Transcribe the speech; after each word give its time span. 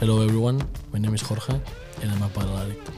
Hello 0.00 0.22
everyone, 0.24 0.64
my 0.94 0.98
name 0.98 1.12
is 1.12 1.20
Jorge 1.20 1.60
and 2.00 2.10
I'm 2.10 2.22
a 2.22 2.28
paddle 2.30 2.56
addict. 2.56 2.88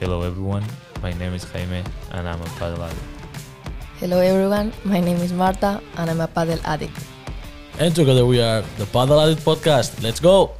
Hello 0.00 0.22
everyone, 0.22 0.64
my 1.02 1.12
name 1.12 1.34
is 1.34 1.44
Jaime 1.44 1.84
and 2.10 2.26
I'm 2.26 2.40
a 2.40 2.46
paddle 2.56 2.82
addict. 2.82 3.04
Hello 4.00 4.18
everyone, 4.18 4.72
my 4.86 4.98
name 4.98 5.18
is 5.18 5.34
Marta 5.34 5.82
and 5.98 6.08
I'm 6.08 6.22
a 6.22 6.26
paddle 6.26 6.58
addict. 6.64 6.96
And 7.78 7.94
together 7.94 8.24
we 8.24 8.40
are 8.40 8.62
the 8.78 8.86
Paddle 8.86 9.20
Addict 9.20 9.44
Podcast. 9.44 10.02
Let's 10.02 10.20
go! 10.20 10.52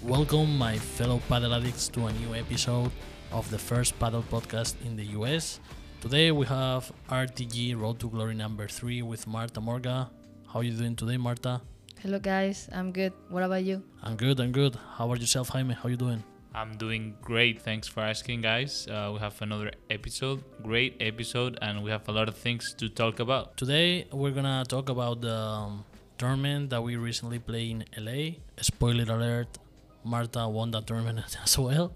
Welcome, 0.00 0.56
my 0.56 0.78
fellow 0.78 1.20
paddle 1.28 1.54
addicts, 1.54 1.88
to 1.88 2.06
a 2.06 2.12
new 2.12 2.36
episode 2.36 2.92
of 3.32 3.50
the 3.50 3.58
first 3.58 3.98
paddle 3.98 4.22
podcast 4.30 4.74
in 4.84 4.96
the 4.96 5.04
US. 5.18 5.60
Today 6.00 6.30
we 6.30 6.46
have 6.46 6.90
RTG 7.08 7.78
Road 7.80 7.98
to 8.00 8.08
Glory 8.08 8.34
number 8.34 8.68
three 8.68 9.02
with 9.02 9.26
Marta 9.26 9.60
Morga. 9.60 10.10
How 10.46 10.60
are 10.60 10.62
you 10.62 10.72
doing 10.72 10.96
today, 10.96 11.16
Marta? 11.16 11.60
Hello 12.00 12.18
guys, 12.18 12.68
I'm 12.72 12.92
good. 12.92 13.12
What 13.28 13.42
about 13.42 13.64
you? 13.64 13.82
I'm 14.02 14.16
good, 14.16 14.40
I'm 14.40 14.52
good. 14.52 14.76
How 14.96 15.06
about 15.06 15.20
yourself, 15.20 15.48
Jaime? 15.50 15.74
How 15.74 15.88
are 15.88 15.90
you 15.90 15.96
doing? 15.96 16.22
I'm 16.54 16.76
doing 16.76 17.14
great. 17.22 17.60
Thanks 17.62 17.86
for 17.86 18.00
asking, 18.00 18.40
guys. 18.40 18.86
Uh, 18.88 19.10
we 19.12 19.18
have 19.20 19.40
another 19.42 19.70
episode, 19.90 20.42
great 20.62 20.96
episode, 21.00 21.58
and 21.60 21.82
we 21.84 21.90
have 21.90 22.08
a 22.08 22.12
lot 22.12 22.28
of 22.28 22.36
things 22.36 22.74
to 22.78 22.88
talk 22.88 23.20
about. 23.20 23.56
Today 23.56 24.06
we're 24.12 24.30
gonna 24.32 24.64
talk 24.66 24.88
about 24.88 25.20
the 25.20 25.34
um, 25.34 25.84
tournament 26.16 26.70
that 26.70 26.82
we 26.82 26.96
recently 26.96 27.38
played 27.38 27.84
in 27.96 28.04
LA. 28.04 28.38
Spoiler 28.60 29.04
alert: 29.12 29.58
Marta 30.04 30.48
won 30.48 30.70
that 30.72 30.86
tournament 30.86 31.36
as 31.44 31.58
well. 31.58 31.92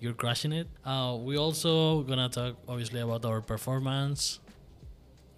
You're 0.00 0.12
crushing 0.12 0.52
it. 0.52 0.68
Uh, 0.84 1.16
we 1.20 1.36
also 1.36 2.02
gonna 2.02 2.28
talk 2.28 2.56
obviously 2.68 3.00
about 3.00 3.24
our 3.24 3.40
performance. 3.40 4.40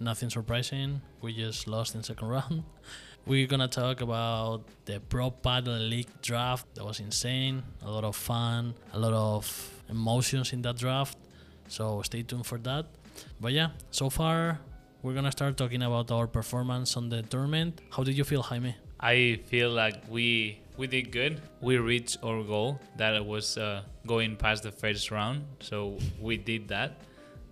Nothing 0.00 0.30
surprising. 0.30 1.00
We 1.20 1.34
just 1.34 1.66
lost 1.66 1.94
in 1.94 2.02
second 2.02 2.28
round. 2.28 2.64
We're 3.26 3.46
gonna 3.46 3.68
talk 3.68 4.00
about 4.00 4.62
the 4.84 5.00
Pro 5.00 5.30
Paddle 5.30 5.78
League 5.78 6.08
draft. 6.22 6.66
That 6.74 6.84
was 6.84 6.98
insane. 7.00 7.62
A 7.82 7.90
lot 7.90 8.04
of 8.04 8.16
fun. 8.16 8.74
A 8.92 8.98
lot 8.98 9.12
of 9.12 9.44
emotions 9.88 10.52
in 10.52 10.62
that 10.62 10.76
draft. 10.76 11.16
So 11.68 12.02
stay 12.02 12.22
tuned 12.22 12.46
for 12.46 12.58
that. 12.58 12.86
But 13.40 13.52
yeah, 13.52 13.70
so 13.90 14.10
far 14.10 14.58
we're 15.02 15.14
gonna 15.14 15.32
start 15.32 15.56
talking 15.56 15.82
about 15.82 16.10
our 16.10 16.26
performance 16.26 16.96
on 16.96 17.08
the 17.10 17.22
tournament. 17.22 17.80
How 17.90 18.02
did 18.02 18.16
you 18.16 18.24
feel, 18.24 18.42
Jaime? 18.42 18.74
I 19.00 19.40
feel 19.46 19.70
like 19.70 20.02
we 20.08 20.58
we 20.76 20.86
did 20.86 21.10
good. 21.10 21.40
We 21.60 21.78
reached 21.78 22.18
our 22.22 22.42
goal 22.42 22.80
that 22.96 23.24
was 23.24 23.58
uh, 23.58 23.82
going 24.06 24.36
past 24.36 24.62
the 24.62 24.70
first 24.72 25.10
round, 25.10 25.44
so 25.60 25.98
we 26.20 26.36
did 26.36 26.68
that. 26.68 27.00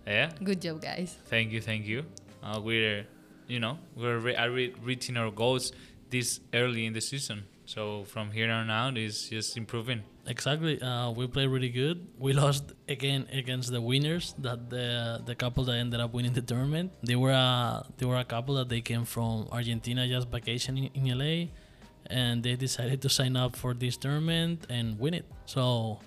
Yeah. 0.05 0.31
Good 0.43 0.61
job, 0.61 0.81
guys. 0.81 1.15
Thank 1.25 1.51
you, 1.51 1.59
thank 1.59 1.85
you. 1.85 2.05
Uh, 2.41 2.61
we're, 2.63 3.05
you 3.47 3.59
know, 3.59 3.77
we're 3.95 4.17
re- 4.19 4.73
reaching 4.81 5.17
our 5.17 5.31
goals 5.31 5.73
this 6.09 6.39
early 6.53 6.85
in 6.85 6.93
the 6.93 7.01
season. 7.01 7.43
So 7.67 8.05
from 8.05 8.31
here 8.31 8.49
on 8.49 8.71
out, 8.71 8.97
is 8.97 9.27
just 9.27 9.57
improving. 9.57 10.01
Exactly. 10.25 10.81
Uh, 10.81 11.11
we 11.11 11.27
played 11.27 11.49
really 11.49 11.67
good. 11.67 12.07
We 12.17 12.31
lost 12.31 12.71
again 12.87 13.27
against 13.33 13.73
the 13.73 13.81
winners. 13.81 14.33
That 14.39 14.69
the 14.69 15.21
the 15.25 15.35
couple 15.35 15.65
that 15.65 15.75
ended 15.75 15.99
up 15.99 16.13
winning 16.13 16.31
the 16.31 16.41
tournament. 16.41 16.93
They 17.03 17.17
were 17.17 17.35
a 17.35 17.85
they 17.97 18.05
were 18.05 18.15
a 18.15 18.23
couple 18.23 18.55
that 18.55 18.69
they 18.69 18.79
came 18.79 19.03
from 19.03 19.49
Argentina 19.51 20.07
just 20.07 20.29
vacationing 20.29 20.91
in 20.95 21.11
LA, 21.11 21.51
and 22.07 22.41
they 22.41 22.55
decided 22.55 23.01
to 23.01 23.09
sign 23.09 23.35
up 23.35 23.57
for 23.57 23.73
this 23.73 23.97
tournament 23.97 24.65
and 24.69 24.97
win 24.97 25.13
it. 25.13 25.25
So 25.45 25.99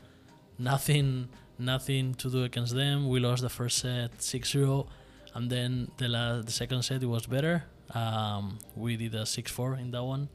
nothing 0.56 1.28
nothing 1.58 2.14
to 2.24 2.30
do 2.30 2.45
against 2.45 2.74
them. 2.74 3.06
We 3.06 3.20
lost 3.20 3.42
the 3.42 3.52
first 3.52 3.84
set 3.84 4.17
6-0, 4.17 4.89
and 5.34 5.50
then 5.50 5.91
the 5.98 6.08
last 6.08 6.47
the 6.47 6.52
second 6.52 6.89
set 6.89 7.02
it 7.02 7.06
was 7.06 7.27
better. 7.27 7.64
Um, 7.92 8.58
we 8.74 8.97
did 8.97 9.14
a 9.14 9.28
6-4 9.28 9.79
in 9.79 9.90
that 9.90 10.05
one. 10.05 10.30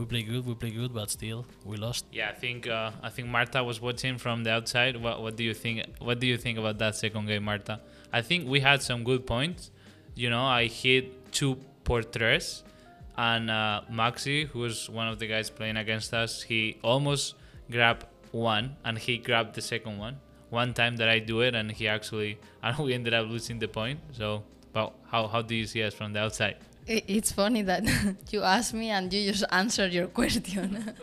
We 0.00 0.06
play 0.06 0.22
good, 0.22 0.46
we 0.46 0.54
play 0.54 0.70
good, 0.70 0.94
but 0.94 1.10
still 1.10 1.44
we 1.62 1.76
lost. 1.76 2.06
Yeah, 2.10 2.30
I 2.30 2.32
think 2.32 2.66
uh, 2.66 2.90
I 3.02 3.10
think 3.10 3.28
Marta 3.28 3.62
was 3.62 3.82
watching 3.82 4.16
from 4.16 4.44
the 4.44 4.50
outside. 4.50 4.96
What 4.96 5.20
what 5.20 5.36
do 5.36 5.44
you 5.44 5.52
think? 5.52 5.84
What 5.98 6.20
do 6.20 6.26
you 6.26 6.38
think 6.38 6.56
about 6.56 6.78
that 6.78 6.96
second 6.96 7.26
game, 7.26 7.44
Marta? 7.44 7.80
I 8.10 8.22
think 8.22 8.48
we 8.48 8.60
had 8.60 8.80
some 8.80 9.04
good 9.04 9.26
points. 9.26 9.70
You 10.14 10.30
know, 10.30 10.42
I 10.42 10.68
hit 10.68 11.30
two 11.32 11.58
por 11.84 12.02
tres, 12.02 12.64
and 13.18 13.50
uh, 13.50 13.82
Maxi, 13.92 14.46
who 14.46 14.60
was 14.60 14.88
one 14.88 15.06
of 15.06 15.18
the 15.18 15.26
guys 15.26 15.50
playing 15.50 15.76
against 15.76 16.14
us, 16.14 16.40
he 16.44 16.78
almost 16.82 17.34
grabbed 17.70 18.06
one, 18.32 18.76
and 18.86 18.96
he 18.96 19.18
grabbed 19.18 19.54
the 19.54 19.60
second 19.60 19.98
one. 19.98 20.16
One 20.48 20.72
time 20.72 20.96
that 20.96 21.10
I 21.10 21.18
do 21.18 21.42
it, 21.42 21.54
and 21.54 21.70
he 21.70 21.88
actually, 21.88 22.38
and 22.62 22.78
we 22.78 22.94
ended 22.94 23.12
up 23.12 23.28
losing 23.28 23.58
the 23.58 23.68
point. 23.68 24.00
So, 24.12 24.44
but 24.72 24.94
how 25.10 25.26
how 25.26 25.42
do 25.42 25.54
you 25.54 25.66
see 25.66 25.82
us 25.82 25.92
from 25.92 26.14
the 26.14 26.20
outside? 26.20 26.56
It's 26.86 27.30
funny 27.32 27.62
that 27.62 27.84
you 28.30 28.42
asked 28.42 28.74
me 28.74 28.90
and 28.90 29.12
you 29.12 29.30
just 29.32 29.44
answered 29.50 29.92
your 29.92 30.06
question. 30.20 30.94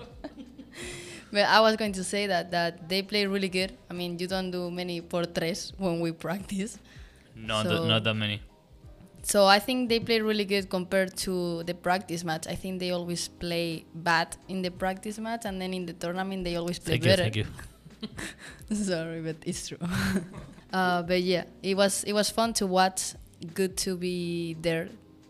but 1.32 1.46
I 1.46 1.60
was 1.62 1.76
going 1.78 1.94
to 1.94 2.04
say 2.04 2.28
that 2.28 2.52
that 2.52 2.90
they 2.90 3.02
play 3.02 3.26
really 3.28 3.50
good. 3.50 3.72
I 3.90 3.94
mean, 3.94 4.20
you 4.20 4.28
don't 4.28 4.52
do 4.52 4.70
many 4.72 5.02
por 5.02 5.24
tres 5.26 5.72
when 5.78 6.00
we 6.00 6.12
practice. 6.12 6.78
Not 7.36 7.66
So- 7.66 7.82
that, 7.84 7.88
not 7.88 8.04
that 8.04 8.16
many. 8.16 8.42
So 9.24 9.46
I 9.46 9.60
think 9.60 9.90
they 9.90 10.00
play 10.00 10.22
really 10.22 10.46
good 10.46 10.70
compared 10.70 11.18
to 11.28 11.62
the 11.64 11.74
practice 11.74 12.24
match. 12.24 12.48
I 12.48 12.56
think 12.56 12.80
they 12.80 12.92
always 12.92 13.28
play 13.28 13.84
bad 13.94 14.38
in 14.48 14.62
the 14.62 14.72
practice 14.72 15.20
match, 15.20 15.44
and 15.44 15.60
then 15.62 15.74
in 15.74 15.86
the 15.86 15.92
tournament 15.92 16.46
they 16.46 16.56
always 16.56 16.80
play 16.80 16.94
Thank 16.98 17.04
you, 17.04 17.10
better. 17.12 17.24
thank 17.24 17.36
you. 17.36 17.46
Sorry, 18.74 19.20
but 19.22 19.36
it's 19.44 19.68
true. 19.68 19.80
uh, 20.72 21.02
but 21.04 21.22
yeah, 21.22 21.44
it 21.62 21.76
was 21.76 22.06
it 22.06 22.14
was 22.14 22.30
fun 22.30 22.54
to 22.54 22.68
watch. 22.68 23.16
Good 23.54 23.76
to 23.84 23.98
be 23.98 24.56
there 24.62 24.88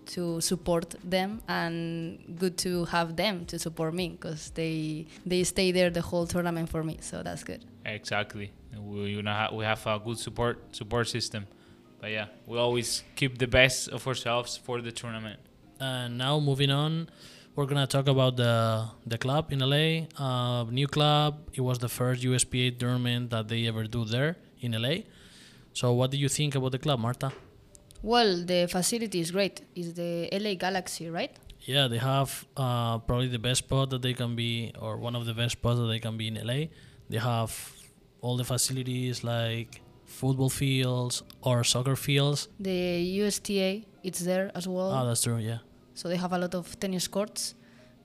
to 0.07 0.41
support 0.41 0.95
them, 1.03 1.41
and 1.47 2.19
good 2.40 2.57
to 2.59 2.85
have 2.85 3.16
them 3.16 3.45
to 3.45 3.59
support 3.59 3.94
me 3.94 4.09
because 4.09 4.51
they 4.51 5.06
they 5.25 5.44
stay 5.44 5.72
there 5.72 5.90
the 5.90 6.01
whole 6.01 6.25
tournament 6.28 6.69
for 6.69 6.84
me. 6.84 6.97
So 7.01 7.23
that's 7.23 7.44
good. 7.44 7.63
Exactly. 7.85 8.51
We 8.78 9.12
you 9.16 9.22
know 9.22 9.34
ha- 9.34 9.53
we 9.53 9.63
have 9.66 9.85
a 9.88 10.00
good 10.00 10.18
support 10.19 10.75
support 10.75 11.07
system, 11.07 11.47
but 12.01 12.12
yeah, 12.12 12.28
we 12.45 12.57
always 12.57 13.03
keep 13.16 13.38
the 13.38 13.47
best 13.47 13.90
of 13.90 14.07
ourselves 14.07 14.57
for 14.57 14.81
the 14.81 14.91
tournament. 14.91 15.40
And 15.79 16.18
now 16.18 16.39
moving 16.39 16.72
on, 16.72 17.09
we're 17.56 17.66
gonna 17.66 17.88
talk 17.88 18.07
about 18.07 18.38
the 18.38 18.85
the 19.06 19.18
club 19.18 19.51
in 19.51 19.59
LA. 19.59 20.07
Uh, 20.18 20.63
new 20.72 20.88
club. 20.88 21.39
It 21.53 21.62
was 21.62 21.79
the 21.79 21.89
first 21.89 22.24
USPA 22.24 22.78
tournament 22.79 23.29
that 23.31 23.47
they 23.47 23.68
ever 23.68 23.85
do 23.85 24.06
there 24.06 24.38
in 24.59 24.72
LA. 24.74 24.95
So 25.74 25.94
what 25.94 26.09
do 26.12 26.18
you 26.18 26.29
think 26.29 26.56
about 26.56 26.72
the 26.72 26.79
club, 26.79 27.00
Marta? 27.00 27.31
Well, 28.07 28.45
the 28.45 28.68
facility 28.69 29.19
is 29.19 29.31
great. 29.31 29.59
It's 29.75 29.91
the 29.91 30.29
LA 30.31 30.53
Galaxy, 30.53 31.09
right? 31.09 31.35
Yeah, 31.66 31.90
they 31.90 31.97
have 31.97 32.47
uh, 32.56 33.00
probably 33.00 33.28
the 33.28 33.38
best 33.38 33.59
spot 33.66 33.90
that 33.90 34.01
they 34.01 34.13
can 34.13 34.34
be, 34.34 34.72
or 34.79 34.95
one 34.95 35.13
of 35.13 35.25
the 35.25 35.34
best 35.34 35.53
spots 35.59 35.78
that 35.79 35.88
they 35.88 36.00
can 36.00 36.16
be 36.16 36.29
in 36.29 36.35
LA. 36.35 36.68
They 37.09 37.18
have 37.18 37.51
all 38.22 38.38
the 38.38 38.45
facilities 38.45 39.25
like 39.25 39.81
football 40.06 40.50
fields 40.50 41.22
or 41.41 41.66
soccer 41.66 41.97
fields. 41.97 42.47
The 42.62 42.79
USTA, 43.19 43.84
it's 44.03 44.22
there 44.22 44.51
as 44.56 44.69
well. 44.69 44.94
Oh, 44.94 45.06
that's 45.06 45.24
true. 45.24 45.39
Yeah. 45.39 45.59
So 45.94 46.07
they 46.07 46.16
have 46.16 46.31
a 46.31 46.38
lot 46.38 46.56
of 46.56 46.79
tennis 46.79 47.09
courts 47.09 47.56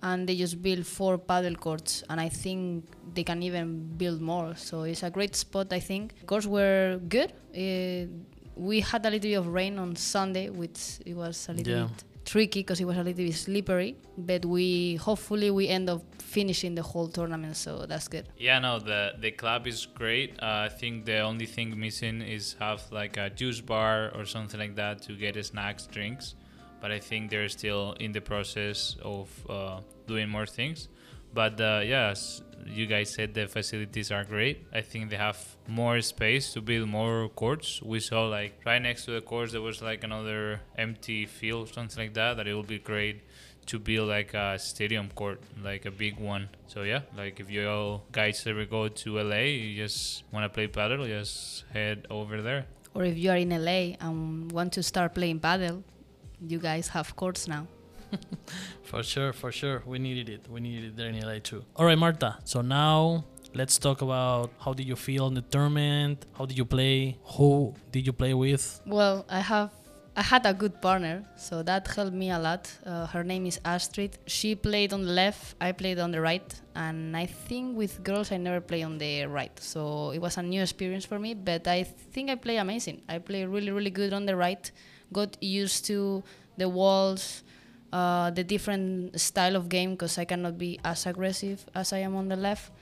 and 0.02 0.28
they 0.28 0.34
just 0.34 0.60
build 0.60 0.84
four 0.84 1.16
paddle 1.16 1.54
courts 1.54 2.02
and 2.10 2.20
I 2.20 2.28
think 2.28 2.86
they 3.14 3.22
can 3.22 3.40
even 3.44 3.96
build 3.96 4.20
more. 4.20 4.56
So 4.56 4.82
it's 4.82 5.04
a 5.04 5.10
great 5.10 5.36
spot 5.36 5.72
I 5.72 5.78
think. 5.78 6.26
Courts 6.26 6.46
were 6.46 7.00
good. 7.08 7.32
Uh, 7.54 8.10
we 8.56 8.80
had 8.80 9.04
a 9.06 9.10
little 9.10 9.30
bit 9.30 9.34
of 9.34 9.46
rain 9.48 9.78
on 9.78 9.96
Sunday 9.96 10.48
which 10.50 10.98
it 11.06 11.14
was 11.14 11.48
a 11.48 11.52
little 11.52 11.72
Yeah. 11.74 11.84
bit 11.88 12.04
tricky 12.24 12.60
because 12.60 12.80
it 12.80 12.84
was 12.84 12.96
a 12.96 13.02
little 13.02 13.24
bit 13.24 13.34
slippery 13.34 13.96
but 14.16 14.44
we 14.44 14.94
hopefully 14.96 15.50
we 15.50 15.68
end 15.68 15.88
up 15.90 16.02
finishing 16.22 16.74
the 16.74 16.82
whole 16.82 17.08
tournament 17.08 17.56
so 17.56 17.84
that's 17.86 18.08
good. 18.08 18.26
Yeah, 18.38 18.58
no, 18.60 18.78
the 18.78 19.14
the 19.20 19.32
club 19.32 19.66
is 19.66 19.86
great. 19.86 20.30
Uh, 20.40 20.66
I 20.66 20.68
think 20.68 21.04
the 21.04 21.18
only 21.20 21.46
thing 21.46 21.78
missing 21.78 22.22
is 22.22 22.56
have 22.58 22.80
like 22.90 23.16
a 23.18 23.28
juice 23.30 23.60
bar 23.60 24.10
or 24.14 24.24
something 24.24 24.58
like 24.60 24.76
that 24.76 25.02
to 25.02 25.12
get 25.14 25.34
snacks, 25.44 25.86
drinks. 25.86 26.34
But 26.80 26.90
I 26.90 26.98
think 27.00 27.30
they're 27.30 27.48
still 27.50 27.92
in 28.00 28.12
the 28.12 28.20
process 28.20 28.96
of 29.02 29.28
uh, 29.48 29.80
doing 30.06 30.28
more 30.28 30.46
things. 30.46 30.88
But 31.34 31.60
uh, 31.60 31.80
yes, 31.84 32.42
you 32.66 32.86
guys 32.86 33.14
said 33.14 33.34
the 33.34 33.46
facilities 33.48 34.10
are 34.10 34.24
great. 34.24 34.66
I 34.72 34.82
think 34.82 35.10
they 35.10 35.16
have 35.16 35.38
more 35.66 36.00
space 36.00 36.52
to 36.52 36.60
build 36.60 36.88
more 36.88 37.28
courts. 37.28 37.80
We 37.82 38.00
saw 38.00 38.26
like 38.26 38.60
right 38.64 38.80
next 38.80 39.06
to 39.06 39.12
the 39.12 39.20
courts 39.20 39.52
there 39.52 39.62
was 39.62 39.82
like 39.82 40.04
another 40.04 40.60
empty 40.76 41.26
field, 41.26 41.72
something 41.72 42.04
like 42.04 42.14
that. 42.14 42.36
That 42.36 42.46
it 42.46 42.54
would 42.54 42.66
be 42.66 42.78
great 42.78 43.22
to 43.66 43.78
build 43.78 44.08
like 44.08 44.34
a 44.34 44.58
stadium 44.58 45.08
court, 45.14 45.40
like 45.62 45.86
a 45.86 45.90
big 45.90 46.18
one. 46.18 46.48
So 46.66 46.82
yeah, 46.82 47.02
like 47.16 47.40
if 47.40 47.50
you 47.50 47.68
all 47.68 48.04
guys 48.12 48.46
ever 48.46 48.64
go 48.64 48.88
to 48.88 49.18
LA, 49.22 49.36
you 49.36 49.76
just 49.76 50.24
want 50.32 50.44
to 50.44 50.48
play 50.48 50.66
paddle, 50.66 51.06
just 51.06 51.64
head 51.72 52.06
over 52.10 52.42
there. 52.42 52.66
Or 52.94 53.04
if 53.04 53.16
you 53.16 53.30
are 53.30 53.36
in 53.36 53.50
LA 53.50 53.96
and 54.00 54.52
want 54.52 54.72
to 54.74 54.82
start 54.82 55.14
playing 55.14 55.40
paddle, 55.40 55.82
you 56.46 56.58
guys 56.58 56.88
have 56.88 57.16
courts 57.16 57.48
now. 57.48 57.66
For 58.82 59.02
sure, 59.02 59.32
for 59.32 59.50
sure. 59.50 59.82
We 59.86 59.98
needed 59.98 60.28
it. 60.28 60.48
We 60.50 60.60
needed 60.60 60.84
it 60.84 60.96
there 60.96 61.08
in 61.08 61.18
LA 61.18 61.38
too. 61.38 61.64
All 61.76 61.86
right, 61.86 61.96
Marta. 61.96 62.36
So 62.44 62.60
now 62.60 63.24
let's 63.54 63.78
talk 63.78 64.02
about 64.02 64.50
how 64.58 64.74
did 64.74 64.86
you 64.86 64.96
feel 64.96 65.28
in 65.28 65.34
the 65.34 65.42
tournament? 65.42 66.26
How 66.36 66.44
did 66.44 66.58
you 66.58 66.64
play? 66.66 67.16
Who 67.36 67.74
did 67.90 68.06
you 68.06 68.12
play 68.12 68.34
with? 68.34 68.82
Well, 68.86 69.24
I 69.28 69.40
have 69.40 69.70
I 70.14 70.20
had 70.20 70.44
a 70.44 70.52
good 70.52 70.82
partner, 70.82 71.24
so 71.36 71.62
that 71.62 71.88
helped 71.88 72.12
me 72.12 72.30
a 72.30 72.38
lot. 72.38 72.70
Uh, 72.84 73.06
her 73.06 73.24
name 73.24 73.46
is 73.46 73.58
Astrid. 73.64 74.18
She 74.26 74.54
played 74.54 74.92
on 74.92 75.04
the 75.04 75.12
left, 75.12 75.54
I 75.58 75.72
played 75.72 75.98
on 75.98 76.10
the 76.10 76.20
right, 76.20 76.54
and 76.76 77.16
I 77.16 77.24
think 77.24 77.78
with 77.78 78.04
girls 78.04 78.30
I 78.30 78.36
never 78.36 78.60
play 78.60 78.82
on 78.82 78.98
the 78.98 79.24
right, 79.24 79.58
so 79.58 80.10
it 80.10 80.18
was 80.18 80.36
a 80.36 80.42
new 80.42 80.60
experience 80.60 81.06
for 81.06 81.18
me. 81.18 81.32
But 81.32 81.66
I 81.66 81.84
think 81.84 82.28
I 82.28 82.34
play 82.34 82.58
amazing. 82.58 83.00
I 83.08 83.20
play 83.20 83.46
really, 83.46 83.70
really 83.70 83.90
good 83.90 84.12
on 84.12 84.26
the 84.26 84.36
right. 84.36 84.70
Got 85.14 85.42
used 85.42 85.86
to 85.86 86.22
the 86.58 86.68
walls, 86.68 87.42
uh, 87.92 88.30
the 88.30 88.44
different 88.44 89.20
style 89.20 89.56
of 89.56 89.68
game 89.68 89.92
because 89.92 90.18
I 90.18 90.24
cannot 90.24 90.58
be 90.58 90.80
as 90.84 91.06
aggressive 91.06 91.64
as 91.74 91.92
I 91.92 91.98
am 91.98 92.16
on 92.16 92.28
the 92.28 92.36
left. 92.36 92.72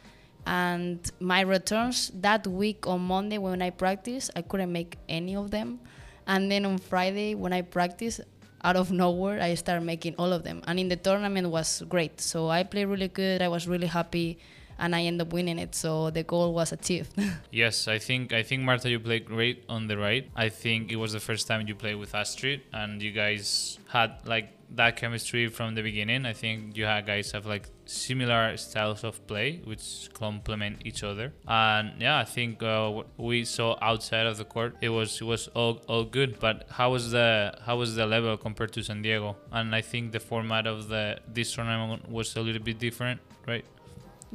And 0.46 0.98
my 1.20 1.40
returns 1.42 2.10
that 2.14 2.46
week 2.46 2.86
on 2.86 3.00
Monday 3.02 3.38
when 3.38 3.60
I 3.60 3.70
practice, 3.70 4.30
I 4.34 4.42
couldn't 4.42 4.72
make 4.72 4.96
any 5.08 5.36
of 5.36 5.50
them. 5.50 5.80
And 6.26 6.50
then 6.50 6.64
on 6.64 6.78
Friday 6.78 7.34
when 7.34 7.52
I 7.52 7.62
practice, 7.62 8.20
out 8.62 8.76
of 8.76 8.90
nowhere, 8.90 9.40
I 9.40 9.54
started 9.54 9.84
making 9.84 10.14
all 10.18 10.32
of 10.32 10.44
them. 10.44 10.62
And 10.66 10.78
in 10.78 10.88
the 10.88 10.96
tournament 10.96 11.48
was 11.48 11.82
great. 11.88 12.20
So 12.20 12.48
I 12.48 12.62
played 12.62 12.86
really 12.86 13.08
good. 13.08 13.42
I 13.42 13.48
was 13.48 13.66
really 13.66 13.86
happy, 13.86 14.38
and 14.78 14.94
I 14.94 15.02
ended 15.02 15.26
up 15.26 15.32
winning 15.32 15.58
it. 15.58 15.74
So 15.74 16.10
the 16.10 16.22
goal 16.22 16.52
was 16.52 16.72
achieved. 16.72 17.12
Yes, 17.50 17.88
I 17.88 17.98
think 17.98 18.32
I 18.32 18.42
think 18.42 18.62
Marta, 18.62 18.90
you 18.90 19.00
played 19.00 19.26
great 19.26 19.64
on 19.68 19.86
the 19.86 19.96
right. 19.96 20.28
I 20.36 20.48
think 20.48 20.92
it 20.92 20.96
was 20.96 21.12
the 21.12 21.20
first 21.20 21.46
time 21.48 21.66
you 21.66 21.74
played 21.74 21.96
with 21.96 22.14
Astrid, 22.14 22.62
and 22.72 23.02
you 23.02 23.12
guys 23.12 23.78
had 23.88 24.20
like 24.24 24.59
that 24.74 24.96
chemistry 24.96 25.48
from 25.48 25.74
the 25.74 25.82
beginning. 25.82 26.24
I 26.26 26.32
think 26.32 26.76
you 26.76 26.84
guys 26.84 27.32
have 27.32 27.46
like 27.46 27.68
similar 27.86 28.56
styles 28.56 29.02
of 29.04 29.26
play, 29.26 29.60
which 29.64 30.08
complement 30.12 30.82
each 30.84 31.02
other. 31.02 31.32
And 31.46 32.00
yeah, 32.00 32.18
I 32.18 32.24
think 32.24 32.62
uh, 32.62 33.02
we 33.16 33.44
saw 33.44 33.76
outside 33.82 34.26
of 34.26 34.36
the 34.36 34.44
court, 34.44 34.76
it 34.80 34.90
was 34.90 35.20
it 35.20 35.24
was 35.24 35.48
all, 35.48 35.82
all 35.88 36.04
good. 36.04 36.38
But 36.38 36.66
how 36.70 36.92
was 36.92 37.10
the 37.10 37.54
how 37.64 37.76
was 37.78 37.96
the 37.96 38.06
level 38.06 38.36
compared 38.36 38.72
to 38.74 38.82
San 38.82 39.02
Diego? 39.02 39.36
And 39.52 39.74
I 39.74 39.80
think 39.80 40.12
the 40.12 40.20
format 40.20 40.66
of 40.66 40.88
the 40.88 41.18
this 41.26 41.52
tournament 41.54 42.08
was 42.10 42.36
a 42.36 42.40
little 42.40 42.62
bit 42.62 42.78
different, 42.78 43.20
right? 43.46 43.64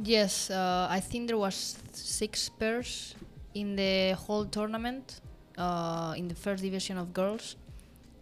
Yes, 0.02 0.50
uh, 0.50 0.88
I 0.90 1.00
think 1.00 1.28
there 1.28 1.38
was 1.38 1.78
six 1.92 2.50
pairs 2.50 3.14
in 3.54 3.76
the 3.76 4.12
whole 4.12 4.44
tournament 4.44 5.20
uh, 5.56 6.12
in 6.16 6.28
the 6.28 6.34
first 6.34 6.62
division 6.62 6.98
of 6.98 7.14
girls, 7.14 7.56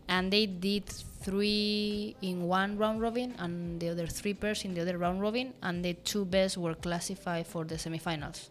and 0.08 0.32
they 0.32 0.46
did 0.46 0.84
three 1.24 2.14
in 2.22 2.44
one 2.44 2.76
round 2.76 3.00
robin 3.00 3.34
and 3.38 3.80
the 3.80 3.88
other 3.88 4.06
three 4.06 4.34
pairs 4.34 4.64
in 4.64 4.74
the 4.74 4.82
other 4.82 4.98
round 4.98 5.20
robin, 5.20 5.52
and 5.62 5.84
the 5.84 5.94
two 6.04 6.24
best 6.24 6.56
were 6.56 6.74
classified 6.74 7.46
for 7.46 7.64
the 7.64 7.76
semifinals. 7.76 8.50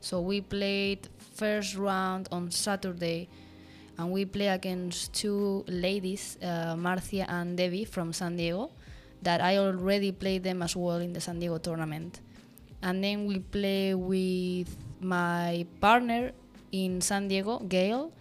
So 0.00 0.20
we 0.20 0.40
played 0.40 1.08
first 1.34 1.76
round 1.76 2.28
on 2.32 2.50
Saturday, 2.50 3.28
and 3.98 4.10
we 4.10 4.24
play 4.24 4.48
against 4.48 5.12
two 5.12 5.64
ladies, 5.68 6.38
uh, 6.42 6.74
Marcia 6.76 7.30
and 7.30 7.56
Debbie 7.56 7.84
from 7.84 8.12
San 8.12 8.36
Diego, 8.36 8.70
that 9.22 9.40
I 9.40 9.58
already 9.58 10.12
played 10.12 10.42
them 10.42 10.62
as 10.62 10.74
well 10.74 10.98
in 10.98 11.12
the 11.12 11.20
San 11.20 11.38
Diego 11.38 11.58
tournament 11.58 12.20
and 12.82 13.02
then 13.02 13.26
we 13.26 13.40
play 13.40 13.94
with 13.94 14.70
my 15.00 15.66
partner 15.80 16.32
in 16.72 17.00
San 17.00 17.28
Diego, 17.28 17.58
Gail, 17.60 18.12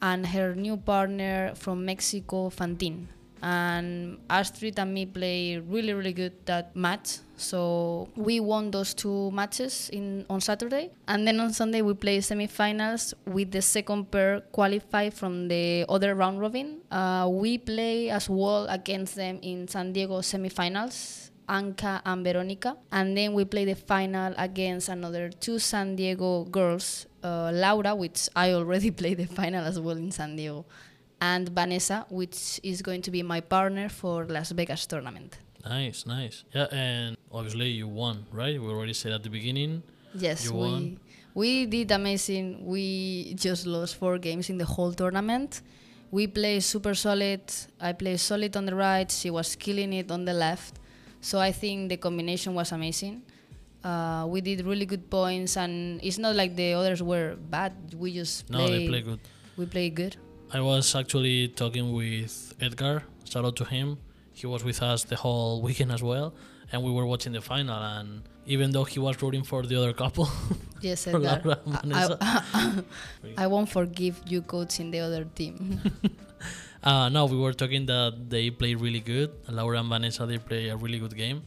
and 0.00 0.26
her 0.26 0.54
new 0.54 0.76
partner 0.76 1.52
from 1.54 1.84
Mexico, 1.84 2.48
Fantin. 2.50 3.06
And 3.42 4.18
Astrid 4.28 4.78
and 4.78 4.92
me 4.92 5.06
play 5.06 5.58
really, 5.58 5.94
really 5.94 6.12
good 6.12 6.34
that 6.46 6.76
match. 6.76 7.18
So 7.36 8.08
we 8.16 8.38
won 8.38 8.70
those 8.70 8.92
two 8.92 9.30
matches 9.30 9.88
in 9.92 10.26
on 10.28 10.42
Saturday, 10.42 10.90
and 11.08 11.26
then 11.26 11.40
on 11.40 11.54
Sunday 11.54 11.80
we 11.80 11.94
play 11.94 12.18
semifinals 12.18 13.14
with 13.24 13.50
the 13.50 13.62
second 13.62 14.10
pair 14.10 14.42
qualified 14.52 15.14
from 15.14 15.48
the 15.48 15.86
other 15.88 16.14
round 16.14 16.38
robin. 16.38 16.82
Uh, 16.90 17.28
we 17.32 17.56
play 17.56 18.10
as 18.10 18.28
well 18.28 18.66
against 18.68 19.16
them 19.16 19.38
in 19.40 19.68
San 19.68 19.94
Diego 19.94 20.20
semifinals 20.20 21.30
Anka 21.50 22.00
and 22.06 22.24
Veronica. 22.24 22.76
And 22.92 23.16
then 23.16 23.34
we 23.34 23.44
play 23.44 23.64
the 23.64 23.74
final 23.74 24.32
against 24.38 24.88
another 24.88 25.28
two 25.28 25.58
San 25.58 25.96
Diego 25.96 26.44
girls, 26.44 27.06
uh, 27.24 27.50
Laura, 27.52 27.94
which 27.94 28.28
I 28.36 28.52
already 28.52 28.90
played 29.00 29.18
the 29.18 29.26
final 29.26 29.64
as 29.64 29.78
well 29.78 29.96
in 29.96 30.12
San 30.12 30.36
Diego, 30.36 30.64
and 31.20 31.48
Vanessa, 31.50 32.06
which 32.10 32.60
is 32.62 32.82
going 32.82 33.02
to 33.02 33.10
be 33.10 33.22
my 33.22 33.40
partner 33.40 33.88
for 33.88 34.24
Las 34.26 34.50
Vegas 34.52 34.86
tournament. 34.86 35.38
Nice, 35.64 36.06
nice. 36.06 36.44
Yeah, 36.54 36.66
and 36.72 37.16
obviously 37.30 37.68
you 37.70 37.86
won, 37.88 38.24
right? 38.32 38.60
We 38.60 38.66
already 38.68 38.94
said 38.94 39.12
at 39.12 39.22
the 39.22 39.28
beginning. 39.30 39.82
Yes, 40.14 40.44
You 40.46 40.52
we 40.54 40.58
won. 40.58 40.98
we 41.34 41.66
did 41.66 41.90
amazing. 41.90 42.64
We 42.64 43.34
just 43.34 43.66
lost 43.66 43.96
four 43.96 44.18
games 44.18 44.48
in 44.50 44.56
the 44.58 44.64
whole 44.64 44.92
tournament. 44.92 45.60
We 46.10 46.26
played 46.26 46.62
super 46.64 46.94
solid. 46.94 47.42
I 47.80 47.92
played 47.92 48.18
solid 48.18 48.56
on 48.56 48.66
the 48.66 48.74
right. 48.74 49.08
She 49.10 49.30
was 49.30 49.54
killing 49.54 49.92
it 49.92 50.10
on 50.10 50.24
the 50.24 50.32
left. 50.32 50.78
So 51.20 51.38
I 51.38 51.52
think 51.52 51.90
the 51.90 51.98
combination 51.98 52.54
was 52.54 52.72
amazing. 52.72 53.22
Uh, 53.84 54.26
we 54.28 54.40
did 54.40 54.64
really 54.66 54.86
good 54.86 55.08
points, 55.10 55.56
and 55.56 56.00
it's 56.02 56.18
not 56.18 56.34
like 56.34 56.56
the 56.56 56.72
others 56.72 57.02
were 57.02 57.36
bad. 57.36 57.72
We 57.94 58.12
just 58.14 58.48
No, 58.50 58.66
they 58.68 58.88
play 58.88 59.02
good. 59.02 59.20
We 59.56 59.66
played 59.66 59.94
good. 59.94 60.16
I 60.52 60.60
was 60.60 60.94
actually 60.94 61.48
talking 61.48 61.92
with 61.92 62.54
Edgar. 62.60 63.04
Shout 63.24 63.44
out 63.44 63.56
to 63.56 63.64
him. 63.64 63.98
He 64.32 64.46
was 64.46 64.64
with 64.64 64.82
us 64.82 65.04
the 65.04 65.16
whole 65.16 65.62
weekend 65.62 65.92
as 65.92 66.02
well, 66.02 66.34
and 66.72 66.82
we 66.82 66.90
were 66.90 67.06
watching 67.06 67.32
the 67.32 67.40
final. 67.40 67.80
And 67.80 68.22
even 68.46 68.70
though 68.70 68.84
he 68.84 68.98
was 68.98 69.22
rooting 69.22 69.44
for 69.44 69.62
the 69.62 69.76
other 69.76 69.92
couple, 69.92 70.28
Yes, 70.80 71.06
Edgar. 71.06 71.42
Laura 71.44 71.58
I, 71.92 72.16
I, 72.20 72.82
I 73.44 73.46
won't 73.46 73.68
forgive 73.68 74.20
you 74.26 74.42
coaching 74.42 74.90
the 74.90 75.00
other 75.00 75.24
team. 75.24 75.80
uh, 76.82 77.08
no, 77.10 77.26
we 77.26 77.36
were 77.36 77.52
talking 77.52 77.86
that 77.86 78.28
they 78.28 78.50
play 78.50 78.74
really 78.74 79.00
good. 79.00 79.30
Laura 79.48 79.78
and 79.78 79.88
Vanessa 79.88 80.26
they 80.26 80.38
play 80.38 80.68
a 80.68 80.76
really 80.76 80.98
good 80.98 81.16
game 81.16 81.42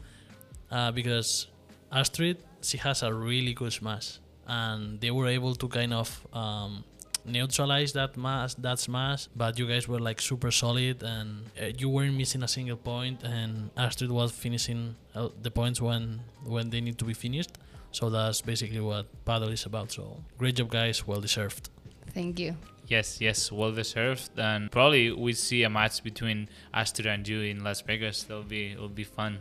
uh, 0.71 0.91
because 0.91 1.47
Astrid 1.91 2.37
she 2.61 2.77
has 2.77 3.03
a 3.03 3.13
really 3.13 3.53
good 3.53 3.73
smash, 3.73 4.19
and 4.47 5.01
they 5.01 5.11
were 5.11 5.27
able 5.27 5.55
to 5.55 5.67
kind 5.67 5.93
of 5.93 6.25
um, 6.31 6.83
neutralize 7.25 7.93
that 7.93 8.17
mass 8.17 8.55
that 8.55 8.79
smash. 8.79 9.27
But 9.35 9.57
you 9.59 9.67
guys 9.67 9.87
were 9.87 9.99
like 9.99 10.21
super 10.21 10.51
solid, 10.51 11.03
and 11.03 11.45
uh, 11.61 11.65
you 11.77 11.89
weren't 11.89 12.15
missing 12.15 12.43
a 12.43 12.47
single 12.47 12.77
point, 12.77 13.23
and 13.23 13.69
Astrid 13.77 14.11
was 14.11 14.31
finishing 14.31 14.95
uh, 15.15 15.29
the 15.41 15.51
points 15.51 15.81
when 15.81 16.21
when 16.45 16.69
they 16.69 16.81
need 16.81 16.97
to 16.99 17.05
be 17.05 17.13
finished. 17.13 17.51
So 17.91 18.09
that's 18.09 18.41
basically 18.41 18.79
what 18.79 19.05
paddle 19.25 19.49
is 19.49 19.65
about. 19.65 19.91
So 19.91 20.23
great 20.37 20.55
job, 20.55 20.69
guys. 20.69 21.05
Well 21.05 21.21
deserved. 21.21 21.69
Thank 22.13 22.39
you. 22.39 22.55
Yes, 22.87 23.21
yes, 23.21 23.51
well 23.51 23.71
deserved, 23.71 24.31
and 24.37 24.69
probably 24.69 25.11
we 25.11 25.33
see 25.33 25.63
a 25.63 25.69
match 25.69 26.03
between 26.03 26.49
Astrid 26.73 27.07
and 27.07 27.25
you 27.25 27.39
in 27.41 27.63
Las 27.63 27.81
Vegas. 27.81 28.23
That'll 28.23 28.43
be 28.43 28.73
it'll 28.73 28.89
be 28.89 29.05
fun. 29.05 29.39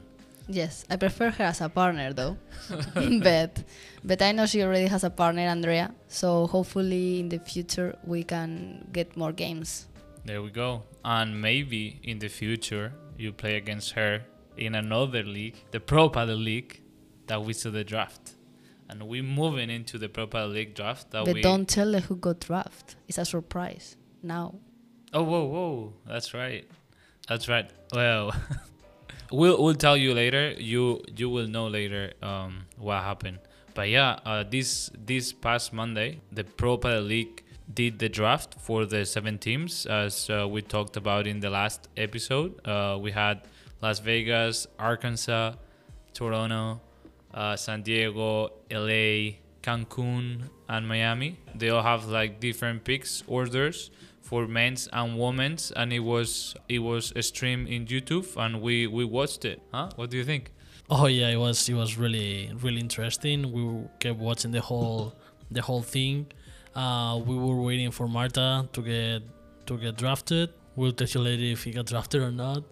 Yes, 0.48 0.84
I 0.90 0.96
prefer 0.96 1.30
her 1.30 1.44
as 1.44 1.60
a 1.60 1.68
partner 1.68 2.12
though. 2.12 2.36
but 2.94 3.62
but 4.04 4.22
I 4.22 4.32
know 4.32 4.46
she 4.46 4.62
already 4.62 4.86
has 4.86 5.04
a 5.04 5.10
partner, 5.10 5.42
Andrea. 5.42 5.94
So 6.08 6.46
hopefully 6.46 7.20
in 7.20 7.28
the 7.28 7.38
future 7.38 7.96
we 8.04 8.24
can 8.24 8.88
get 8.92 9.16
more 9.16 9.32
games. 9.32 9.86
There 10.24 10.42
we 10.42 10.50
go. 10.50 10.82
And 11.04 11.40
maybe 11.40 12.00
in 12.02 12.18
the 12.18 12.28
future 12.28 12.92
you 13.18 13.32
play 13.32 13.56
against 13.56 13.92
her 13.92 14.22
in 14.56 14.74
another 14.74 15.22
league, 15.22 15.56
the 15.70 15.80
Pro 15.80 16.08
Paddle 16.08 16.36
League, 16.36 16.82
that 17.26 17.42
we 17.42 17.52
saw 17.52 17.70
the 17.70 17.84
draft. 17.84 18.32
And 18.88 19.02
we're 19.04 19.22
moving 19.22 19.70
into 19.70 19.96
the 19.96 20.08
Pro 20.08 20.26
Paddle 20.26 20.50
League 20.50 20.74
draft 20.74 21.10
that 21.12 21.24
but 21.24 21.34
we 21.34 21.42
don't 21.42 21.68
tell 21.68 21.92
her 21.92 22.00
who 22.00 22.16
got 22.16 22.40
draft. 22.40 22.96
It's 23.08 23.18
a 23.18 23.24
surprise. 23.24 23.96
Now. 24.22 24.54
Oh 25.12 25.22
whoa 25.22 25.44
whoa. 25.44 25.92
That's 26.06 26.34
right. 26.34 26.68
That's 27.28 27.48
right. 27.48 27.70
Well 27.94 28.34
we'll 29.30 29.62
we'll 29.62 29.74
tell 29.74 29.96
you 29.96 30.14
later. 30.14 30.52
You 30.58 31.02
you 31.16 31.28
will 31.30 31.48
know 31.48 31.66
later 31.68 32.12
um 32.22 32.66
what 32.76 33.02
happened. 33.02 33.38
But 33.74 33.88
yeah, 33.88 34.18
uh, 34.24 34.44
this 34.48 34.90
this 35.06 35.32
past 35.32 35.72
Monday, 35.72 36.20
the 36.30 36.44
Pro 36.44 36.76
Paddle 36.76 37.02
League 37.04 37.42
did 37.72 37.98
the 37.98 38.08
draft 38.08 38.56
for 38.60 38.84
the 38.84 39.06
seven 39.06 39.38
teams, 39.38 39.86
as 39.86 40.28
uh, 40.28 40.46
we 40.48 40.60
talked 40.60 40.96
about 40.96 41.26
in 41.26 41.40
the 41.40 41.48
last 41.48 41.88
episode. 41.96 42.60
Uh, 42.66 42.98
we 43.00 43.12
had 43.12 43.42
Las 43.80 43.98
Vegas, 44.00 44.66
Arkansas, 44.78 45.54
Toronto, 46.12 46.80
uh, 47.32 47.56
San 47.56 47.82
Diego, 47.82 48.52
LA, 48.70 49.38
Cancun, 49.62 50.50
and 50.68 50.86
Miami. 50.86 51.38
They 51.54 51.70
all 51.70 51.82
have 51.82 52.08
like 52.08 52.40
different 52.40 52.84
picks 52.84 53.22
orders 53.26 53.90
for 54.32 54.48
men's 54.48 54.88
and 54.94 55.18
women's, 55.18 55.72
and 55.72 55.92
it 55.92 56.00
was 56.12 56.54
it 56.66 56.78
was 56.78 57.12
streamed 57.20 57.68
in 57.68 57.84
YouTube, 57.84 58.28
and 58.42 58.62
we 58.62 58.86
we 58.86 59.04
watched 59.04 59.44
it. 59.44 59.60
Huh? 59.74 59.90
What 59.96 60.08
do 60.08 60.16
you 60.16 60.24
think? 60.24 60.44
Oh 60.88 61.06
yeah, 61.06 61.28
it 61.28 61.36
was 61.36 61.68
it 61.68 61.74
was 61.74 61.98
really 61.98 62.50
really 62.64 62.80
interesting. 62.80 63.52
We 63.52 63.62
kept 64.00 64.18
watching 64.18 64.52
the 64.52 64.62
whole 64.62 65.12
the 65.50 65.60
whole 65.60 65.82
thing. 65.82 66.32
Uh, 66.74 67.20
we 67.26 67.36
were 67.36 67.60
waiting 67.68 67.90
for 67.90 68.08
Marta 68.08 68.66
to 68.72 68.80
get 68.80 69.20
to 69.66 69.76
get 69.76 69.98
drafted. 70.02 70.48
We'll 70.76 70.96
tell 70.98 71.10
you 71.14 71.20
later 71.28 71.48
if 71.56 71.64
he 71.64 71.70
got 71.78 71.84
drafted 71.92 72.22
or 72.22 72.32
not. 72.32 72.62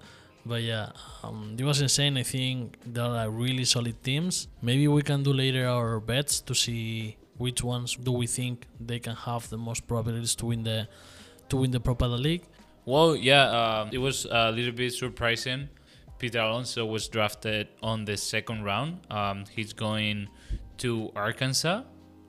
But 0.47 0.63
yeah, 0.63 0.87
um, 1.23 1.57
it 1.59 1.65
was 1.65 1.83
insane. 1.83 2.17
I 2.17 2.23
think 2.23 2.79
there 2.87 3.13
are 3.23 3.29
really 3.29 3.67
solid 3.67 4.03
teams. 4.03 4.49
Maybe 4.63 4.89
we 4.89 5.03
can 5.03 5.23
do 5.23 5.35
later 5.35 5.69
our 5.69 6.01
bets 6.01 6.41
to 6.49 6.55
see 6.55 7.19
which 7.37 7.63
ones 7.63 7.97
do 7.97 8.13
we 8.13 8.27
think 8.27 8.67
they 8.81 8.99
can 8.99 9.17
have 9.29 9.51
the 9.51 9.59
most 9.59 9.87
probabilities 9.87 10.35
to 10.37 10.47
win 10.47 10.63
the 10.63 10.89
to 11.51 11.57
win 11.57 11.71
the 11.71 11.81
Pro 11.81 11.95
Paddle 11.95 12.19
League. 12.19 12.45
Well, 12.87 13.15
yeah, 13.15 13.45
um, 13.83 13.91
it 13.93 13.99
was 13.99 14.27
a 14.31 14.51
little 14.51 14.73
bit 14.73 14.93
surprising. 14.93 15.69
Peter 16.19 16.41
Alonso 16.41 16.85
was 16.85 17.09
drafted 17.09 17.69
on 17.83 18.05
the 18.05 18.17
second 18.17 18.65
round. 18.65 19.01
Um, 19.11 19.45
he's 19.51 19.73
going 19.73 20.29
to 20.79 21.11
Arkansas. 21.15 21.83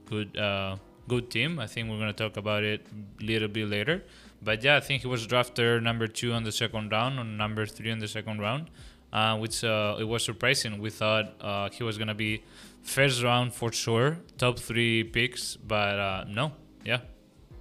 Good, 0.05 0.37
uh, 0.37 0.77
good 1.07 1.29
team. 1.29 1.59
I 1.59 1.67
think 1.67 1.89
we're 1.89 1.99
gonna 1.99 2.13
talk 2.13 2.37
about 2.37 2.63
it 2.63 2.85
a 3.21 3.23
little 3.23 3.47
bit 3.47 3.67
later. 3.67 4.03
But 4.41 4.63
yeah, 4.63 4.77
I 4.77 4.79
think 4.79 5.01
he 5.01 5.07
was 5.07 5.25
drafted 5.27 5.83
number 5.83 6.07
two 6.07 6.31
on 6.33 6.43
the 6.43 6.51
second 6.51 6.91
round, 6.91 7.19
or 7.19 7.23
number 7.23 7.65
three 7.65 7.91
on 7.91 7.99
the 7.99 8.07
second 8.07 8.39
round, 8.39 8.69
uh, 9.13 9.37
which 9.37 9.63
uh, 9.63 9.97
it 9.99 10.05
was 10.05 10.23
surprising. 10.23 10.79
We 10.79 10.89
thought 10.89 11.35
uh, 11.41 11.69
he 11.69 11.83
was 11.83 11.97
gonna 11.97 12.15
be 12.15 12.43
first 12.81 13.23
round 13.23 13.53
for 13.53 13.71
sure, 13.71 14.17
top 14.37 14.57
three 14.59 15.03
picks, 15.03 15.55
but 15.57 15.99
uh, 15.99 16.25
no. 16.27 16.53
Yeah, 16.85 17.01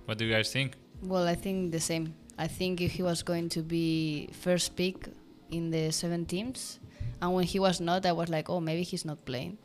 what 0.06 0.18
do 0.18 0.24
you 0.24 0.32
guys 0.32 0.52
think? 0.52 0.76
Well, 1.02 1.26
I 1.26 1.34
think 1.34 1.72
the 1.72 1.80
same. 1.80 2.14
I 2.38 2.46
think 2.46 2.80
he 2.80 3.02
was 3.02 3.22
going 3.22 3.48
to 3.50 3.62
be 3.62 4.30
first 4.32 4.76
pick 4.76 5.08
in 5.50 5.70
the 5.70 5.90
seven 5.90 6.24
teams, 6.26 6.78
and 7.20 7.34
when 7.34 7.44
he 7.44 7.58
was 7.58 7.80
not, 7.80 8.06
I 8.06 8.12
was 8.12 8.28
like, 8.28 8.48
oh, 8.48 8.60
maybe 8.60 8.82
he's 8.82 9.04
not 9.04 9.24
playing. 9.24 9.58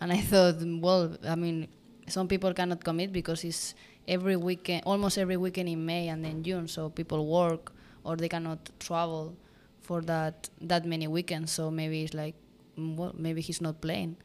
And 0.00 0.12
I 0.12 0.20
thought, 0.20 0.56
well, 0.60 1.16
I 1.26 1.34
mean, 1.34 1.68
some 2.08 2.28
people 2.28 2.52
cannot 2.52 2.84
commit 2.84 3.12
because 3.12 3.44
it's 3.44 3.74
every 4.06 4.36
weekend, 4.36 4.82
almost 4.84 5.18
every 5.18 5.36
weekend 5.36 5.68
in 5.68 5.84
May 5.84 6.08
and 6.08 6.24
then 6.24 6.42
June, 6.42 6.68
so 6.68 6.90
people 6.90 7.26
work 7.26 7.72
or 8.04 8.16
they 8.16 8.28
cannot 8.28 8.70
travel 8.78 9.34
for 9.80 10.02
that 10.02 10.50
that 10.60 10.84
many 10.84 11.06
weekends. 11.06 11.52
So 11.52 11.70
maybe 11.70 12.02
it's 12.04 12.14
like, 12.14 12.34
mm, 12.78 12.96
well, 12.96 13.14
maybe 13.16 13.40
he's 13.40 13.60
not 13.60 13.80
playing. 13.80 14.16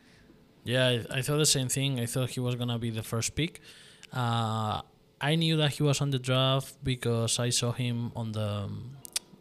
Yeah, 0.63 0.87
I, 0.87 1.19
I 1.19 1.21
thought 1.21 1.37
the 1.37 1.45
same 1.45 1.69
thing. 1.69 1.99
I 1.99 2.05
thought 2.05 2.29
he 2.31 2.39
was 2.39 2.55
gonna 2.55 2.79
be 2.79 2.89
the 2.89 3.03
first 3.03 3.35
pick. 3.35 3.61
Uh, 4.11 4.81
I 5.21 5.35
knew 5.35 5.57
that 5.57 5.73
he 5.73 5.83
was 5.83 6.01
on 6.01 6.11
the 6.11 6.19
draft 6.19 6.75
because 6.83 7.39
I 7.39 7.49
saw 7.49 7.71
him 7.71 8.11
on 8.15 8.31
the 8.31 8.69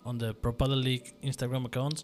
on 0.04 0.18
the 0.18 0.35
Pro 0.35 0.52
Paddle 0.52 0.76
League 0.76 1.14
Instagram 1.23 1.66
accounts. 1.66 2.02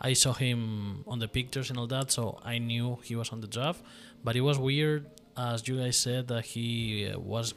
I 0.00 0.14
saw 0.14 0.32
him 0.32 1.04
on 1.06 1.18
the 1.18 1.28
pictures 1.28 1.68
and 1.68 1.78
all 1.78 1.86
that, 1.88 2.10
so 2.10 2.38
I 2.44 2.58
knew 2.58 2.98
he 3.02 3.16
was 3.16 3.30
on 3.30 3.40
the 3.40 3.46
draft. 3.46 3.82
But 4.24 4.36
it 4.36 4.40
was 4.40 4.58
weird, 4.58 5.06
as 5.36 5.68
you 5.68 5.78
guys 5.78 5.98
said, 5.98 6.28
that 6.28 6.44
he 6.46 7.10
uh, 7.10 7.18
was 7.18 7.52